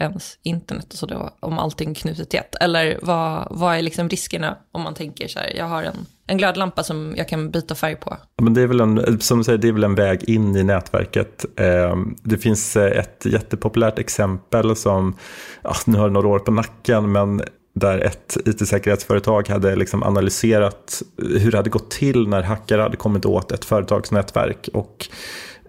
ens 0.00 0.38
internet 0.42 0.92
och 0.92 0.98
så 0.98 1.06
då, 1.06 1.30
om 1.40 1.58
allting 1.58 1.94
knutet 1.94 2.30
till 2.30 2.38
ett. 2.38 2.54
Eller 2.60 2.98
vad, 3.02 3.46
vad 3.50 3.76
är 3.76 3.82
liksom 3.82 4.08
riskerna 4.08 4.56
om 4.72 4.82
man 4.82 4.94
tänker 4.94 5.28
så 5.28 5.38
här, 5.38 5.52
jag 5.56 5.64
har 5.64 5.82
en, 5.82 6.06
en 6.26 6.38
glödlampa 6.38 6.82
som 6.82 7.14
jag 7.16 7.28
kan 7.28 7.50
byta 7.50 7.74
färg 7.74 7.96
på? 7.96 8.16
Men 8.42 8.54
det 8.54 8.62
är 8.62 8.66
väl 8.66 8.80
en, 8.80 9.20
som 9.20 9.38
du 9.38 9.44
säger, 9.44 9.58
det 9.58 9.68
är 9.68 9.72
väl 9.72 9.84
en 9.84 9.94
väg 9.94 10.24
in 10.28 10.56
i 10.56 10.62
nätverket. 10.62 11.44
Eh, 11.56 11.96
det 12.22 12.38
finns 12.38 12.76
eh, 12.76 12.98
ett 12.98 13.26
jättepopulärt 13.26 13.98
exempel 13.98 14.76
som, 14.76 15.16
ja, 15.62 15.74
nu 15.84 15.98
har 15.98 16.08
det 16.08 16.12
några 16.12 16.28
år 16.28 16.38
på 16.38 16.50
nacken, 16.50 17.12
men 17.12 17.42
där 17.74 17.98
ett 17.98 18.36
it-säkerhetsföretag 18.46 19.48
hade 19.48 19.76
liksom 19.76 20.02
analyserat 20.02 21.02
hur 21.16 21.50
det 21.50 21.56
hade 21.56 21.70
gått 21.70 21.90
till 21.90 22.28
när 22.28 22.42
hackare 22.42 22.82
hade 22.82 22.96
kommit 22.96 23.26
åt 23.26 23.52
ett 23.52 23.64
företagsnätverk. 23.64 24.68
Och 24.72 25.08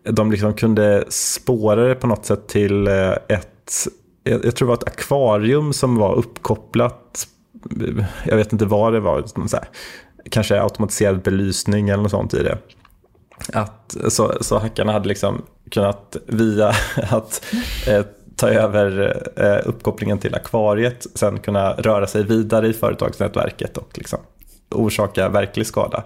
de 0.04 0.32
liksom 0.32 0.54
kunde 0.54 1.04
spåra 1.10 1.88
det 1.88 1.96
på 1.96 2.08
något 2.08 2.26
sätt 2.26 2.48
till 2.48 2.88
eh, 2.88 3.12
ett, 3.28 3.88
jag 4.24 4.42
tror 4.42 4.56
det 4.60 4.66
var 4.66 4.74
ett 4.74 4.88
akvarium 4.88 5.74
som 5.74 5.96
var 5.96 6.16
uppkopplat, 6.16 7.28
jag 8.26 8.38
vet 8.38 8.54
inte 8.54 8.66
vad 8.66 8.94
det 8.94 9.00
var, 9.00 9.48
så 9.48 9.58
här, 9.58 9.68
kanske 10.30 10.62
automatiserad 10.62 11.22
belysning 11.22 11.90
eller 11.90 12.04
något 12.04 12.12
sånt 12.12 12.34
i 12.34 12.44
det. 12.44 12.58
Att, 13.54 13.98
så, 14.10 14.34
så 14.42 14.60
hackarna 14.60 14.92
hade 14.92 15.08
liksom 15.08 15.42
kunnat 15.72 16.18
via 16.26 16.68
att 17.10 17.46
eh, 17.88 18.06
ta 18.36 18.50
över 18.50 19.18
eh, 19.36 19.68
uppkopplingen 19.70 20.18
till 20.18 20.36
akvariet, 20.36 21.08
sen 21.16 21.40
kunna 21.40 21.74
röra 21.74 22.08
sig 22.08 22.24
vidare 22.24 22.68
i 22.68 22.74
företagsnätverket 22.74 23.78
och 23.78 23.90
liksom 23.94 24.20
orsaka 24.70 25.30
verklig 25.30 25.68
skada. 25.68 26.04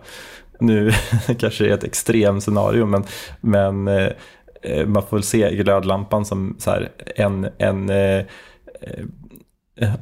Nu 0.60 0.92
kanske 1.40 1.64
det 1.64 1.70
är 1.70 1.74
ett 1.74 1.84
extremscenario, 1.84 2.86
men, 2.86 3.04
men 3.42 3.88
eh, 3.88 4.86
man 4.86 5.04
får 5.04 5.18
väl 5.18 5.24
se 5.24 5.56
glödlampan 5.56 6.26
som 6.26 6.56
så 6.60 6.72
här, 6.72 6.92
en, 7.16 7.48
en, 7.58 7.90
eh, 7.90 8.26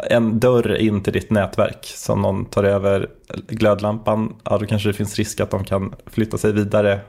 en 0.10 0.40
dörr 0.40 0.76
in 0.76 1.04
till 1.04 1.14
ditt 1.14 1.30
nätverk. 1.30 1.86
Så 1.86 2.14
om 2.14 2.22
någon 2.22 2.46
tar 2.46 2.64
över 2.64 3.08
glödlampan, 3.48 4.36
ja, 4.44 4.58
då 4.58 4.66
kanske 4.66 4.90
det 4.90 4.94
finns 4.94 5.16
risk 5.16 5.40
att 5.40 5.52
de 5.52 5.64
kan 5.64 5.96
flytta 6.06 6.38
sig 6.38 6.52
vidare 6.52 7.00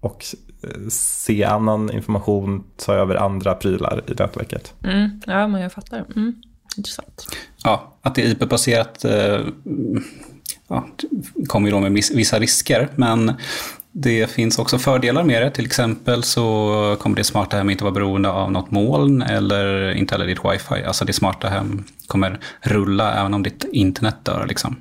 och 0.00 0.24
se 0.88 1.44
annan 1.44 1.92
information, 1.92 2.64
ta 2.76 2.94
över 2.94 3.14
andra 3.14 3.54
prylar 3.54 4.02
i 4.06 4.10
nätverket. 4.10 4.74
Mm, 4.84 5.20
ja, 5.26 5.48
men 5.48 5.60
jag 5.60 5.72
fattar. 5.72 6.04
Mm, 6.16 6.42
intressant. 6.76 7.26
Ja, 7.64 7.98
att 8.02 8.14
det 8.14 8.22
är 8.22 8.30
IP-baserat 8.30 9.04
eh, 9.04 9.40
ja, 10.68 10.86
kommer 11.46 11.68
ju 11.68 11.72
då 11.74 11.80
med 11.80 11.92
vissa 11.92 12.38
risker, 12.38 12.88
men 12.96 13.32
det 13.92 14.30
finns 14.30 14.58
också 14.58 14.78
fördelar 14.78 15.24
med 15.24 15.42
det. 15.42 15.50
Till 15.50 15.66
exempel 15.66 16.22
så 16.22 16.96
kommer 17.00 17.16
det 17.16 17.24
smarta 17.24 17.56
hem 17.56 17.70
inte 17.70 17.84
vara 17.84 17.94
beroende 17.94 18.30
av 18.30 18.52
något 18.52 18.70
moln 18.70 19.22
eller 19.22 19.94
inte 19.94 20.14
heller 20.14 20.26
ditt 20.26 20.44
wifi. 20.44 20.84
Alltså 20.84 21.04
det 21.04 21.12
smarta 21.12 21.48
hem 21.48 21.84
kommer 22.06 22.40
rulla 22.60 23.20
även 23.20 23.34
om 23.34 23.42
ditt 23.42 23.64
internet 23.72 24.16
dör. 24.22 24.46
Liksom. 24.48 24.76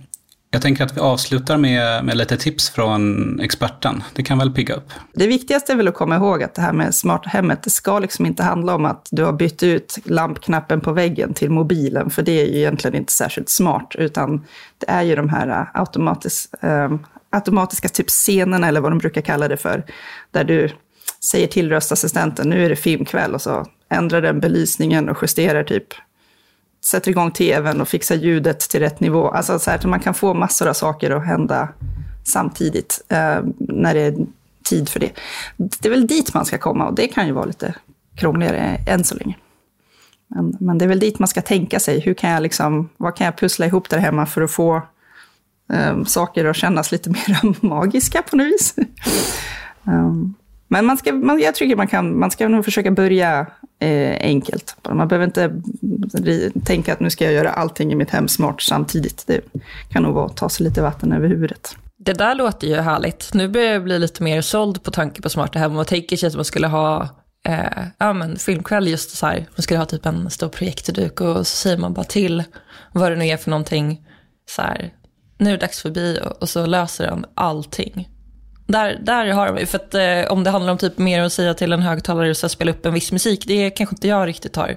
Jag 0.53 0.61
tänker 0.61 0.83
att 0.83 0.97
vi 0.97 1.01
avslutar 1.01 1.57
med, 1.57 2.05
med 2.05 2.17
lite 2.17 2.37
tips 2.37 2.69
från 2.69 3.39
experten. 3.39 4.03
Det 4.13 4.23
kan 4.23 4.37
väl 4.37 4.51
pigga 4.51 4.75
upp? 4.75 4.93
Det 5.13 5.27
viktigaste 5.27 5.71
är 5.71 5.75
väl 5.75 5.87
att 5.87 5.93
komma 5.93 6.15
ihåg 6.15 6.43
att 6.43 6.55
det 6.55 6.61
här 6.61 6.73
med 6.73 6.95
smarta 6.95 7.29
hemmet, 7.29 7.63
det 7.63 7.69
ska 7.69 7.99
liksom 7.99 8.25
inte 8.25 8.43
handla 8.43 8.75
om 8.75 8.85
att 8.85 9.07
du 9.11 9.23
har 9.23 9.33
bytt 9.33 9.63
ut 9.63 9.97
lampknappen 10.03 10.81
på 10.81 10.91
väggen 10.91 11.33
till 11.33 11.51
mobilen, 11.51 12.09
för 12.09 12.21
det 12.21 12.41
är 12.41 12.45
ju 12.45 12.57
egentligen 12.57 12.95
inte 12.95 13.13
särskilt 13.13 13.49
smart, 13.49 13.95
utan 13.97 14.45
det 14.77 14.89
är 14.89 15.01
ju 15.01 15.15
de 15.15 15.29
här 15.29 15.47
äh, 15.47 15.81
automatis, 15.81 16.53
eh, 16.53 16.91
automatiska 17.29 17.89
typ 17.89 18.09
scenerna, 18.09 18.67
eller 18.67 18.81
vad 18.81 18.91
de 18.91 18.97
brukar 18.97 19.21
kalla 19.21 19.47
det 19.47 19.57
för, 19.57 19.83
där 20.31 20.43
du 20.43 20.69
säger 21.29 21.47
till 21.47 21.69
röstassistenten, 21.69 22.49
nu 22.49 22.65
är 22.65 22.69
det 22.69 22.75
filmkväll, 22.75 23.33
och 23.33 23.41
så 23.41 23.65
ändrar 23.89 24.21
den 24.21 24.39
belysningen 24.39 25.09
och 25.09 25.17
justerar 25.21 25.63
typ 25.63 25.87
sätter 26.85 27.11
igång 27.11 27.31
tvn 27.31 27.81
och 27.81 27.87
fixar 27.87 28.15
ljudet 28.15 28.59
till 28.59 28.79
rätt 28.79 28.99
nivå. 28.99 29.27
Alltså 29.27 29.59
så 29.59 29.71
här, 29.71 29.87
man 29.87 29.99
kan 29.99 30.13
få 30.13 30.33
massor 30.33 30.67
av 30.67 30.73
saker 30.73 31.11
att 31.11 31.25
hända 31.25 31.69
samtidigt 32.23 33.01
eh, 33.09 33.37
när 33.57 33.93
det 33.93 33.99
är 33.99 34.15
tid 34.63 34.89
för 34.89 34.99
det. 34.99 35.11
Det 35.57 35.85
är 35.85 35.89
väl 35.89 36.07
dit 36.07 36.33
man 36.33 36.45
ska 36.45 36.57
komma 36.57 36.87
och 36.87 36.95
det 36.95 37.07
kan 37.07 37.27
ju 37.27 37.33
vara 37.33 37.45
lite 37.45 37.75
krångligare 38.15 38.77
än 38.87 39.03
så 39.03 39.15
länge. 39.15 39.37
Men, 40.27 40.57
men 40.59 40.77
det 40.77 40.85
är 40.85 40.89
väl 40.89 40.99
dit 40.99 41.19
man 41.19 41.27
ska 41.27 41.41
tänka 41.41 41.79
sig. 41.79 41.99
Hur 41.99 42.13
kan 42.13 42.29
jag 42.29 42.43
liksom, 42.43 42.89
vad 42.97 43.15
kan 43.15 43.25
jag 43.25 43.37
pussla 43.37 43.65
ihop 43.65 43.89
där 43.89 43.97
hemma 43.97 44.25
för 44.25 44.41
att 44.41 44.51
få 44.51 44.81
eh, 45.73 46.03
saker 46.03 46.45
att 46.45 46.55
kännas 46.55 46.91
lite 46.91 47.09
mer 47.09 47.65
magiska 47.65 48.21
på 48.21 48.35
något 48.35 48.47
vis? 48.47 48.75
um, 49.83 50.35
men 50.67 50.85
man 50.85 50.97
ska, 50.97 51.13
man, 51.13 51.39
jag 51.39 51.55
tycker 51.55 51.75
man, 51.75 51.87
kan, 51.87 52.19
man 52.19 52.31
ska 52.31 52.47
nog 52.47 52.65
försöka 52.65 52.91
börja 52.91 53.47
eh, 53.79 54.17
enkelt. 54.19 54.75
Man 54.89 55.07
behöver 55.07 55.25
inte 55.25 55.61
tänka 56.63 56.93
att 56.93 56.99
nu 56.99 57.09
ska 57.09 57.25
jag 57.25 57.33
göra 57.33 57.49
allting 57.49 57.91
i 57.91 57.95
mitt 57.95 58.09
hem 58.09 58.27
smart 58.27 58.61
samtidigt. 58.61 59.23
Det 59.27 59.41
kan 59.89 60.03
nog 60.03 60.13
vara 60.13 60.25
att 60.25 60.37
ta 60.37 60.49
sig 60.49 60.63
lite 60.63 60.81
vatten 60.81 61.13
över 61.13 61.27
huvudet. 61.27 61.75
Det 61.97 62.13
där 62.13 62.35
låter 62.35 62.67
ju 62.67 62.75
härligt. 62.75 63.33
Nu 63.33 63.47
börjar 63.47 63.71
jag 63.71 63.83
bli 63.83 63.99
lite 63.99 64.23
mer 64.23 64.41
såld 64.41 64.83
på 64.83 64.91
tanke 64.91 65.21
på 65.21 65.29
smarta 65.29 65.59
hem 65.59 65.77
och 65.77 65.87
tänker 65.87 66.17
sig 66.17 66.27
att 66.27 66.35
man 66.35 66.45
skulle 66.45 66.67
ha 66.67 67.09
eh, 67.47 67.83
ja, 67.97 68.13
men 68.13 68.37
filmkväll 68.37 68.87
just 68.87 69.09
så 69.17 69.25
här. 69.25 69.45
Man 69.55 69.63
skulle 69.63 69.79
ha 69.79 69.85
typ 69.85 70.05
en 70.05 70.29
stor 70.29 70.49
projektorduk 70.49 71.21
och 71.21 71.47
så 71.47 71.55
säger 71.55 71.77
man 71.77 71.93
bara 71.93 72.05
till 72.05 72.43
vad 72.91 73.11
det 73.11 73.15
nu 73.15 73.27
är 73.27 73.37
för 73.37 73.49
någonting. 73.49 74.01
Så 74.49 74.61
här, 74.61 74.93
nu 75.37 75.49
är 75.49 75.53
det 75.53 75.65
dags 75.65 75.81
för 75.81 75.89
bio 75.89 76.19
och 76.41 76.49
så 76.49 76.65
löser 76.65 77.05
den 77.05 77.25
allting. 77.35 78.09
Där, 78.65 78.99
där 79.01 79.27
har 79.27 79.53
de 79.53 79.65
för 79.65 79.77
att 79.77 79.93
eh, 79.93 80.31
om 80.31 80.43
det 80.43 80.49
handlar 80.49 80.71
om 80.71 80.77
typ 80.77 80.97
mer 80.97 81.21
att 81.21 81.33
säga 81.33 81.53
till 81.53 81.73
en 81.73 81.81
högtalare 81.81 82.29
och 82.29 82.51
spela 82.51 82.71
upp 82.71 82.85
en 82.85 82.93
viss 82.93 83.11
musik, 83.11 83.43
det 83.47 83.69
kanske 83.69 83.95
inte 83.95 84.07
jag 84.07 84.27
riktigt 84.27 84.55
har 84.55 84.75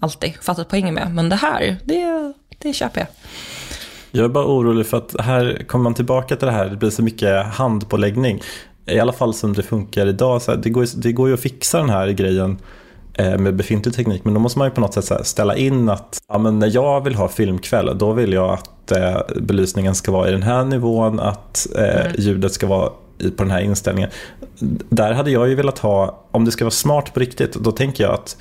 alltid 0.00 0.34
fattat 0.42 0.68
poängen 0.68 0.94
med. 0.94 1.14
Men 1.14 1.28
det 1.28 1.36
här, 1.36 1.76
det, 1.84 2.32
det 2.58 2.72
köper 2.72 3.00
jag. 3.00 3.08
Jag 4.10 4.24
är 4.24 4.28
bara 4.28 4.46
orolig 4.46 4.86
för 4.86 4.96
att 4.96 5.20
här 5.20 5.64
kommer 5.66 5.82
man 5.82 5.94
tillbaka 5.94 6.36
till 6.36 6.46
det 6.46 6.52
här, 6.52 6.66
det 6.66 6.76
blir 6.76 6.90
så 6.90 7.02
mycket 7.02 7.46
handpåläggning. 7.46 8.40
I 8.86 9.00
alla 9.00 9.12
fall 9.12 9.34
som 9.34 9.52
det 9.52 9.62
funkar 9.62 10.06
idag, 10.06 10.42
så 10.42 10.50
här, 10.50 10.58
det, 10.58 10.70
går, 10.70 10.86
det 10.96 11.12
går 11.12 11.28
ju 11.28 11.34
att 11.34 11.40
fixa 11.40 11.78
den 11.78 11.90
här 11.90 12.08
grejen 12.08 12.58
eh, 13.14 13.38
med 13.38 13.56
befintlig 13.56 13.94
teknik, 13.94 14.24
men 14.24 14.34
då 14.34 14.40
måste 14.40 14.58
man 14.58 14.68
ju 14.68 14.74
på 14.74 14.80
något 14.80 15.04
sätt 15.04 15.26
ställa 15.26 15.56
in 15.56 15.88
att 15.88 16.18
ja, 16.28 16.38
men 16.38 16.58
när 16.58 16.74
jag 16.74 17.04
vill 17.04 17.14
ha 17.14 17.28
filmkväll, 17.28 17.98
då 17.98 18.12
vill 18.12 18.32
jag 18.32 18.50
att 18.50 18.92
eh, 18.92 19.20
belysningen 19.36 19.94
ska 19.94 20.12
vara 20.12 20.28
i 20.28 20.32
den 20.32 20.42
här 20.42 20.64
nivån, 20.64 21.20
att 21.20 21.66
eh, 21.76 22.06
mm. 22.06 22.12
ljudet 22.18 22.52
ska 22.52 22.66
vara 22.66 22.90
på 23.18 23.42
den 23.42 23.50
här 23.50 23.60
inställningen. 23.60 24.10
Där 24.88 25.12
hade 25.12 25.30
jag 25.30 25.48
ju 25.48 25.54
velat 25.54 25.78
ha, 25.78 26.24
om 26.30 26.44
det 26.44 26.50
ska 26.50 26.64
vara 26.64 26.70
smart 26.70 27.14
på 27.14 27.20
riktigt, 27.20 27.52
då 27.52 27.72
tänker 27.72 28.04
jag 28.04 28.14
att 28.14 28.36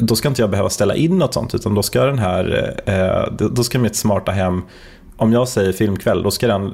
då 0.00 0.16
ska 0.16 0.28
inte 0.28 0.42
jag 0.42 0.50
behöva 0.50 0.70
ställa 0.70 0.94
in 0.94 1.18
något 1.18 1.34
sånt, 1.34 1.54
utan 1.54 1.74
då 1.74 1.82
ska 1.82 2.04
den 2.04 2.18
här, 2.18 2.74
eh, 2.86 3.32
då 3.48 3.64
ska 3.64 3.78
mitt 3.78 3.96
smarta 3.96 4.32
hem, 4.32 4.62
om 5.16 5.32
jag 5.32 5.48
säger 5.48 5.72
filmkväll, 5.72 6.22
då 6.22 6.30
ska 6.30 6.46
den 6.46 6.66
eh, 6.66 6.72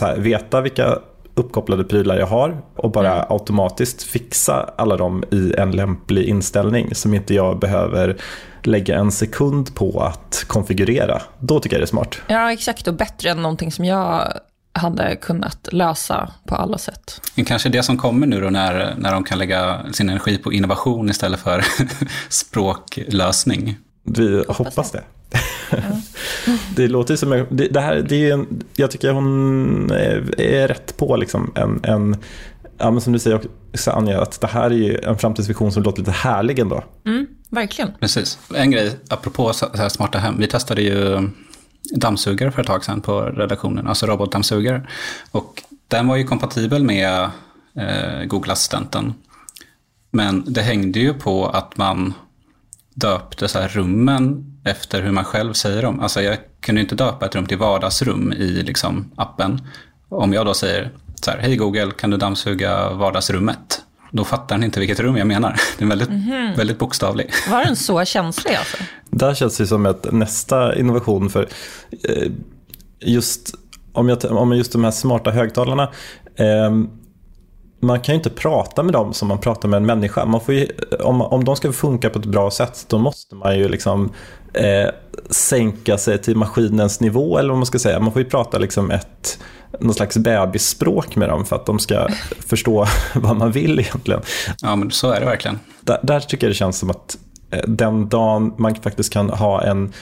här, 0.00 0.16
veta 0.18 0.60
vilka 0.60 0.98
uppkopplade 1.34 1.84
prylar 1.84 2.18
jag 2.18 2.26
har 2.26 2.62
och 2.76 2.90
bara 2.90 3.14
mm. 3.14 3.26
automatiskt 3.28 4.02
fixa 4.02 4.70
alla 4.76 4.96
dem 4.96 5.24
i 5.30 5.54
en 5.58 5.70
lämplig 5.70 6.24
inställning 6.28 6.94
som 6.94 7.14
inte 7.14 7.34
jag 7.34 7.58
behöver 7.58 8.16
lägga 8.62 8.98
en 8.98 9.12
sekund 9.12 9.74
på 9.74 10.00
att 10.00 10.44
konfigurera. 10.46 11.22
Då 11.38 11.60
tycker 11.60 11.76
jag 11.76 11.80
det 11.80 11.84
är 11.84 11.86
smart. 11.86 12.18
Ja, 12.26 12.52
exakt 12.52 12.88
och 12.88 12.94
bättre 12.94 13.30
än 13.30 13.42
någonting 13.42 13.72
som 13.72 13.84
jag 13.84 14.32
hade 14.78 15.16
kunnat 15.16 15.68
lösa 15.72 16.32
på 16.46 16.54
alla 16.54 16.78
sätt. 16.78 17.20
Kanske 17.46 17.68
det 17.68 17.82
som 17.82 17.96
kommer 17.96 18.26
nu 18.26 18.40
då 18.40 18.50
när, 18.50 18.94
när 18.98 19.12
de 19.12 19.24
kan 19.24 19.38
lägga 19.38 19.80
sin 19.92 20.08
energi 20.08 20.38
på 20.38 20.52
innovation 20.52 21.10
istället 21.10 21.40
för 21.40 21.64
språklösning. 22.28 23.76
Vi 24.04 24.36
hoppas, 24.38 24.58
hoppas 24.58 24.90
det. 24.90 25.02
Ja. 25.70 25.78
det 26.76 26.88
låter 26.88 27.16
som, 27.16 27.46
det, 27.50 27.68
det 27.68 27.80
här, 27.80 28.06
det 28.08 28.28
är 28.28 28.32
en, 28.32 28.64
jag 28.76 28.90
tycker 28.90 29.12
hon 29.12 29.90
är, 29.90 30.40
är 30.40 30.68
rätt 30.68 30.96
på 30.96 31.16
liksom 31.16 31.52
en, 31.54 31.80
en 31.84 32.16
ja, 32.78 32.90
men 32.90 33.00
som 33.00 33.12
du 33.12 33.18
säger 33.18 33.40
också 33.72 33.90
Anja, 33.90 34.22
att 34.22 34.40
det 34.40 34.46
här 34.46 34.70
är 34.70 34.74
ju 34.74 34.98
en 34.98 35.18
framtidsvision 35.18 35.72
som 35.72 35.82
låter 35.82 35.98
lite 35.98 36.10
härlig 36.10 36.58
ändå. 36.58 36.84
Mm, 37.06 37.26
verkligen. 37.50 37.92
Precis. 38.00 38.38
En 38.54 38.70
grej 38.70 38.98
apropå 39.08 39.52
så 39.52 39.66
här 39.76 39.88
smarta 39.88 40.18
hem, 40.18 40.38
vi 40.38 40.46
testade 40.46 40.82
ju 40.82 41.28
dammsugare 41.94 42.52
för 42.52 42.60
ett 42.60 42.66
tag 42.66 42.84
sedan 42.84 43.00
på 43.00 43.20
redaktionen, 43.20 43.86
alltså 43.86 44.06
robotdammsugare. 44.06 44.86
Och 45.30 45.62
den 45.88 46.08
var 46.08 46.16
ju 46.16 46.24
kompatibel 46.24 46.84
med 46.84 47.30
eh, 47.74 48.24
Google 48.24 48.52
Assistenten. 48.52 49.14
Men 50.10 50.44
det 50.46 50.62
hängde 50.62 51.00
ju 51.00 51.14
på 51.14 51.46
att 51.46 51.76
man 51.76 52.14
döpte 52.94 53.48
så 53.48 53.58
här 53.58 53.68
rummen 53.68 54.52
efter 54.64 55.02
hur 55.02 55.12
man 55.12 55.24
själv 55.24 55.52
säger 55.52 55.82
dem. 55.82 56.00
Alltså 56.00 56.22
jag 56.22 56.38
kunde 56.60 56.80
inte 56.80 56.94
döpa 56.94 57.26
ett 57.26 57.34
rum 57.34 57.46
till 57.46 57.58
vardagsrum 57.58 58.32
i 58.32 58.62
liksom 58.62 59.10
appen. 59.16 59.60
Om 60.08 60.32
jag 60.32 60.46
då 60.46 60.54
säger 60.54 60.92
så 61.22 61.30
här, 61.30 61.38
hej 61.38 61.56
Google, 61.56 61.90
kan 61.90 62.10
du 62.10 62.16
dammsuga 62.16 62.90
vardagsrummet? 62.90 63.85
Då 64.10 64.24
fattar 64.24 64.56
den 64.56 64.64
inte 64.64 64.80
vilket 64.80 65.00
rum 65.00 65.16
jag 65.16 65.26
menar. 65.26 65.56
Det 65.78 65.84
är 65.84 65.88
väldigt, 65.88 66.08
Mhm. 66.08 66.54
väldigt 66.56 66.78
bokstavlig. 66.78 67.30
Var 67.50 67.64
den 67.64 67.76
så 67.76 68.04
känslig 68.04 68.54
alltså? 68.54 68.76
Där 69.10 69.34
känns 69.34 69.56
det 69.56 69.66
som 69.66 69.86
ett 69.86 70.12
nästa 70.12 70.78
innovation 70.78 71.30
för 71.30 71.48
eh, 72.08 72.32
just 73.00 73.54
om, 73.92 74.08
jag, 74.08 74.24
om 74.24 74.52
just 74.56 74.72
de 74.72 74.84
här 74.84 74.90
smarta 74.90 75.30
högtalarna. 75.30 75.88
Man 77.80 78.00
kan 78.00 78.12
ju 78.12 78.16
inte 78.16 78.30
prata 78.30 78.82
med 78.82 78.92
dem 78.92 79.14
som 79.14 79.28
man 79.28 79.38
pratar 79.38 79.68
med 79.68 79.76
en 79.76 79.86
människa. 79.86 80.24
Man 80.24 80.40
får 80.40 80.54
ju, 80.54 80.68
om, 81.00 81.20
om 81.20 81.44
de 81.44 81.56
ska 81.56 81.72
funka 81.72 82.10
på 82.10 82.18
ett 82.18 82.26
bra 82.26 82.50
sätt 82.50 82.86
då 82.88 82.98
måste 82.98 83.34
man 83.34 83.58
ju 83.58 83.68
liksom 83.68 84.12
eh, 84.52 84.90
sänka 85.30 85.98
sig 85.98 86.18
till 86.18 86.36
maskinens 86.36 87.00
nivå 87.00 87.38
eller 87.38 87.48
vad 87.48 87.58
man 87.58 87.66
ska 87.66 87.78
säga. 87.78 88.00
Man 88.00 88.12
får 88.12 88.22
ju 88.22 88.28
prata 88.28 88.58
liksom 88.58 88.90
ett 88.90 89.38
någon 89.80 89.94
slags 89.94 90.16
bebisspråk 90.16 91.16
med 91.16 91.28
dem 91.28 91.44
för 91.44 91.56
att 91.56 91.66
de 91.66 91.78
ska 91.78 92.08
förstå 92.46 92.86
vad 93.14 93.36
man 93.36 93.52
vill 93.52 93.80
egentligen. 93.80 94.20
Ja, 94.62 94.76
men 94.76 94.90
så 94.90 95.10
är 95.10 95.20
det 95.20 95.26
verkligen. 95.26 95.58
Där, 95.80 95.98
där 96.02 96.20
tycker 96.20 96.46
jag 96.46 96.50
det 96.50 96.56
känns 96.56 96.78
som 96.78 96.90
att 96.90 97.18
eh, 97.50 97.62
den 97.68 98.08
dagen 98.08 98.54
man 98.58 98.74
faktiskt 98.74 99.12
kan 99.12 99.30
ha 99.30 99.62
en 99.62 99.92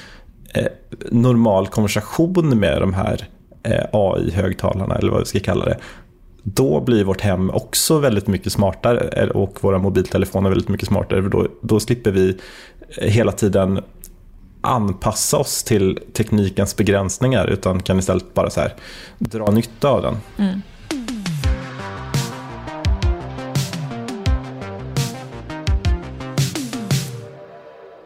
eh, 0.54 0.66
normal 1.10 1.66
konversation 1.66 2.58
med 2.58 2.80
de 2.80 2.94
här 2.94 3.28
eh, 3.62 3.84
AI-högtalarna 3.92 4.94
eller 4.94 5.10
vad 5.10 5.20
vi 5.20 5.26
ska 5.26 5.40
kalla 5.40 5.64
det. 5.64 5.78
Då 6.46 6.80
blir 6.80 7.04
vårt 7.04 7.20
hem 7.20 7.50
också 7.50 7.98
väldigt 7.98 8.26
mycket 8.26 8.52
smartare 8.52 9.08
eh, 9.08 9.28
och 9.28 9.58
våra 9.64 9.78
mobiltelefoner 9.78 10.50
väldigt 10.50 10.68
mycket 10.68 10.88
smartare. 10.88 11.22
För 11.22 11.28
då, 11.28 11.48
då 11.60 11.80
slipper 11.80 12.10
vi 12.10 12.36
eh, 12.88 13.08
hela 13.08 13.32
tiden 13.32 13.80
anpassa 14.60 15.36
oss 15.36 15.64
till 15.64 15.98
teknikens 16.12 16.76
begränsningar 16.76 17.46
utan 17.46 17.82
kan 17.82 17.98
istället 17.98 18.34
bara 18.34 18.50
så 18.50 18.60
här 18.60 18.74
dra 19.18 19.50
nytta 19.50 19.88
av 19.88 20.02
den. 20.02 20.16
Mm. 20.38 20.60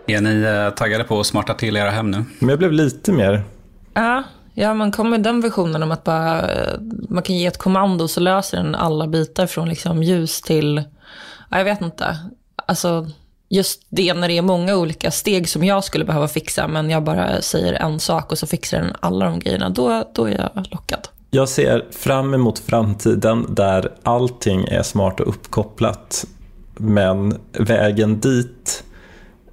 Är 0.07 0.21
ni 0.21 0.43
eh, 0.43 0.75
taggade 0.75 1.05
på 1.05 1.21
att 1.21 1.27
smarta 1.27 1.55
till 1.55 1.77
era 1.77 1.91
hem 1.91 2.11
nu? 2.11 2.25
Men 2.39 2.49
jag 2.49 2.59
blev 2.59 2.73
lite 2.73 3.13
mer 3.13 3.43
Ja, 3.95 4.23
ja 4.59 4.75
man 4.75 4.93
kommer 4.93 5.11
med 5.11 5.23
den 5.23 5.41
versionen 5.41 5.83
om 5.83 5.91
att 5.91 6.05
bara, 6.05 6.53
eh, 6.53 6.75
man 7.09 7.23
kan 7.23 7.37
ge 7.37 7.47
ett 7.47 7.59
kommando 7.59 8.09
så 8.09 8.21
löser 8.21 8.57
den 8.57 8.75
alla 8.75 9.07
bitar 9.07 9.47
från 9.47 9.69
liksom 9.69 10.03
ljus 10.03 10.43
till, 10.43 10.83
ja, 11.51 11.59
jag 11.59 11.65
vet 11.65 11.83
inte. 11.83 12.19
Alltså 12.67 13.07
just 13.49 13.87
det 13.89 14.15
när 14.15 14.29
det 14.29 14.39
är 14.39 14.43
många 14.43 14.77
olika 14.77 15.11
steg 15.11 15.49
som 15.49 15.65
jag 15.65 15.85
skulle 15.85 16.05
behöva 16.05 16.29
fixa 16.29 16.69
men 16.69 16.91
jag 16.91 17.03
bara 17.03 17.43
säger 17.43 17.73
en 17.73 18.01
sak 18.01 18.33
och 18.33 18.39
så 18.39 18.47
fixar 18.47 18.79
den 18.79 18.93
alla 19.01 19.25
de 19.25 19.39
grejerna, 19.39 19.69
då, 19.69 20.05
då 20.15 20.25
är 20.25 20.51
jag 20.55 20.67
lockad. 20.71 21.09
Jag 21.31 21.49
ser 21.49 21.87
fram 21.91 22.35
emot 22.35 22.59
framtiden 22.59 23.47
där 23.55 23.93
allting 24.03 24.65
är 24.65 24.83
smart 24.83 25.21
och 25.21 25.29
uppkopplat. 25.29 26.25
Men 26.77 27.39
vägen 27.53 28.21
dit 28.21 28.85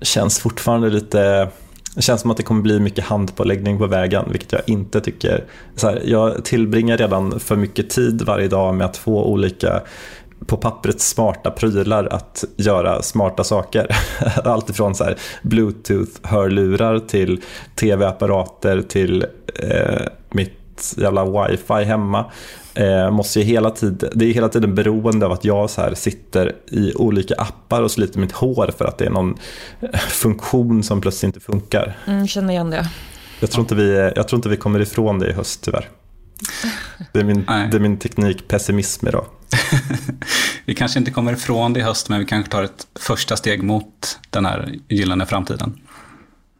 känns 0.02 0.40
fortfarande 0.40 0.90
lite... 0.90 1.50
Det 1.96 2.02
känns 2.02 2.22
som 2.22 2.32
att 2.32 2.38
det 2.38 2.44
kommer 2.44 2.62
bli 2.62 2.80
mycket 2.80 3.04
handpåläggning 3.04 3.78
på 3.78 3.88
vägen, 3.88 4.26
vilket 4.32 4.52
jag 4.52 4.62
inte 4.68 5.02
tycker. 5.02 5.44
Så 5.76 5.88
här, 5.88 6.02
jag 6.06 6.46
tillbringar 6.46 6.98
redan 6.98 7.40
för 7.40 7.56
mycket 7.56 7.90
tid 7.90 8.22
varje 8.22 8.48
dag 8.48 8.76
med 8.76 8.86
att 8.86 8.98
få 8.98 9.24
olika 9.24 9.82
på 10.46 10.58
pappret 10.58 11.02
smarta 11.02 11.52
prylar 11.52 12.06
att 12.06 12.44
göra 12.56 13.02
smarta 13.02 13.44
saker. 13.44 13.88
Allt 14.44 14.70
ifrån 14.70 14.96
så 14.96 15.04
här 15.04 15.18
bluetooth-hörlurar 15.42 17.00
till 17.00 17.42
tv-apparater 17.76 18.82
till 18.82 19.26
eh, 19.60 20.02
mitt 20.32 20.65
jävla 20.98 21.48
wifi 21.48 21.84
hemma. 21.84 22.26
Eh, 22.74 23.12
måste 23.12 23.40
ju 23.40 23.46
hela 23.46 23.70
tiden, 23.70 24.10
det 24.16 24.26
är 24.26 24.34
hela 24.34 24.50
tiden 24.50 24.76
beroende 24.76 25.26
av 25.26 25.32
att 25.32 25.46
jag 25.46 25.70
så 25.70 25.82
här 25.82 25.94
sitter 25.94 26.56
i 26.72 26.94
olika 26.96 27.36
appar 27.36 27.82
och 27.82 27.92
sliter 27.92 28.20
mitt 28.20 28.32
hår 28.32 28.72
för 28.78 28.86
att 28.86 28.98
det 28.98 29.06
är 29.06 29.10
någon 29.10 29.38
eh, 29.80 30.00
funktion 30.00 30.84
som 30.84 31.02
plötsligt 31.02 31.36
inte 31.36 31.40
funkar. 31.40 31.98
Mm, 32.06 32.28
känner 32.28 32.54
igen 32.54 32.70
det. 32.70 32.90
Jag 33.40 33.52
tror, 33.52 33.62
inte 33.62 33.76
vi, 33.76 34.12
jag 34.16 34.28
tror 34.28 34.38
inte 34.38 34.50
vi 34.50 34.58
kommer 34.58 34.80
ifrån 34.80 35.20
det 35.20 35.30
i 35.30 35.34
höst 35.34 35.64
tyvärr. 35.64 35.90
Det 37.14 37.20
är 37.20 37.24
min, 37.24 37.46
det 37.46 37.78
är 37.78 37.80
min 37.80 37.98
teknikpessimism 37.98 39.08
idag. 39.08 39.26
Vi 40.66 40.76
kanske 40.76 41.00
inte 41.00 41.12
kommer 41.12 41.34
ifrån 41.34 41.74
det 41.74 41.80
i 41.80 41.84
höst, 41.84 42.10
men 42.10 42.20
vi 42.20 42.26
kanske 42.26 42.52
tar 42.52 42.64
ett 42.64 42.88
första 43.00 43.38
steg 43.38 43.64
mot 43.64 44.20
den 44.30 44.46
här 44.46 44.76
gyllene 44.90 45.26
framtiden. 45.26 45.80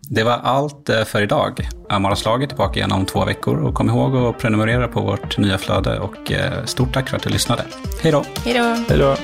Det 0.10 0.24
var 0.24 0.40
allt 0.44 0.90
eh, 0.90 1.04
för 1.04 1.22
idag. 1.22 1.70
Amaraslaget 1.90 2.44
är 2.44 2.48
tillbaka 2.48 2.80
igen 2.80 2.92
om 2.92 3.06
två 3.06 3.26
veckor 3.26 3.58
och 3.58 3.74
kom 3.74 3.90
ihåg 3.90 4.16
att 4.16 4.40
prenumerera 4.40 4.88
på 4.88 5.02
vårt 5.02 5.38
nya 5.38 5.58
flöde 5.58 6.00
och 6.00 6.32
eh, 6.32 6.66
stort 6.66 6.94
tack 6.94 7.10
för 7.10 7.18
att 7.18 7.24
du 7.24 7.30
lyssnade. 7.30 7.64
Hej 8.02 8.12
då! 8.12 8.24
Hej 8.46 8.54
då! 8.54 8.64
Hej 8.90 9.00
då! 9.00 9.16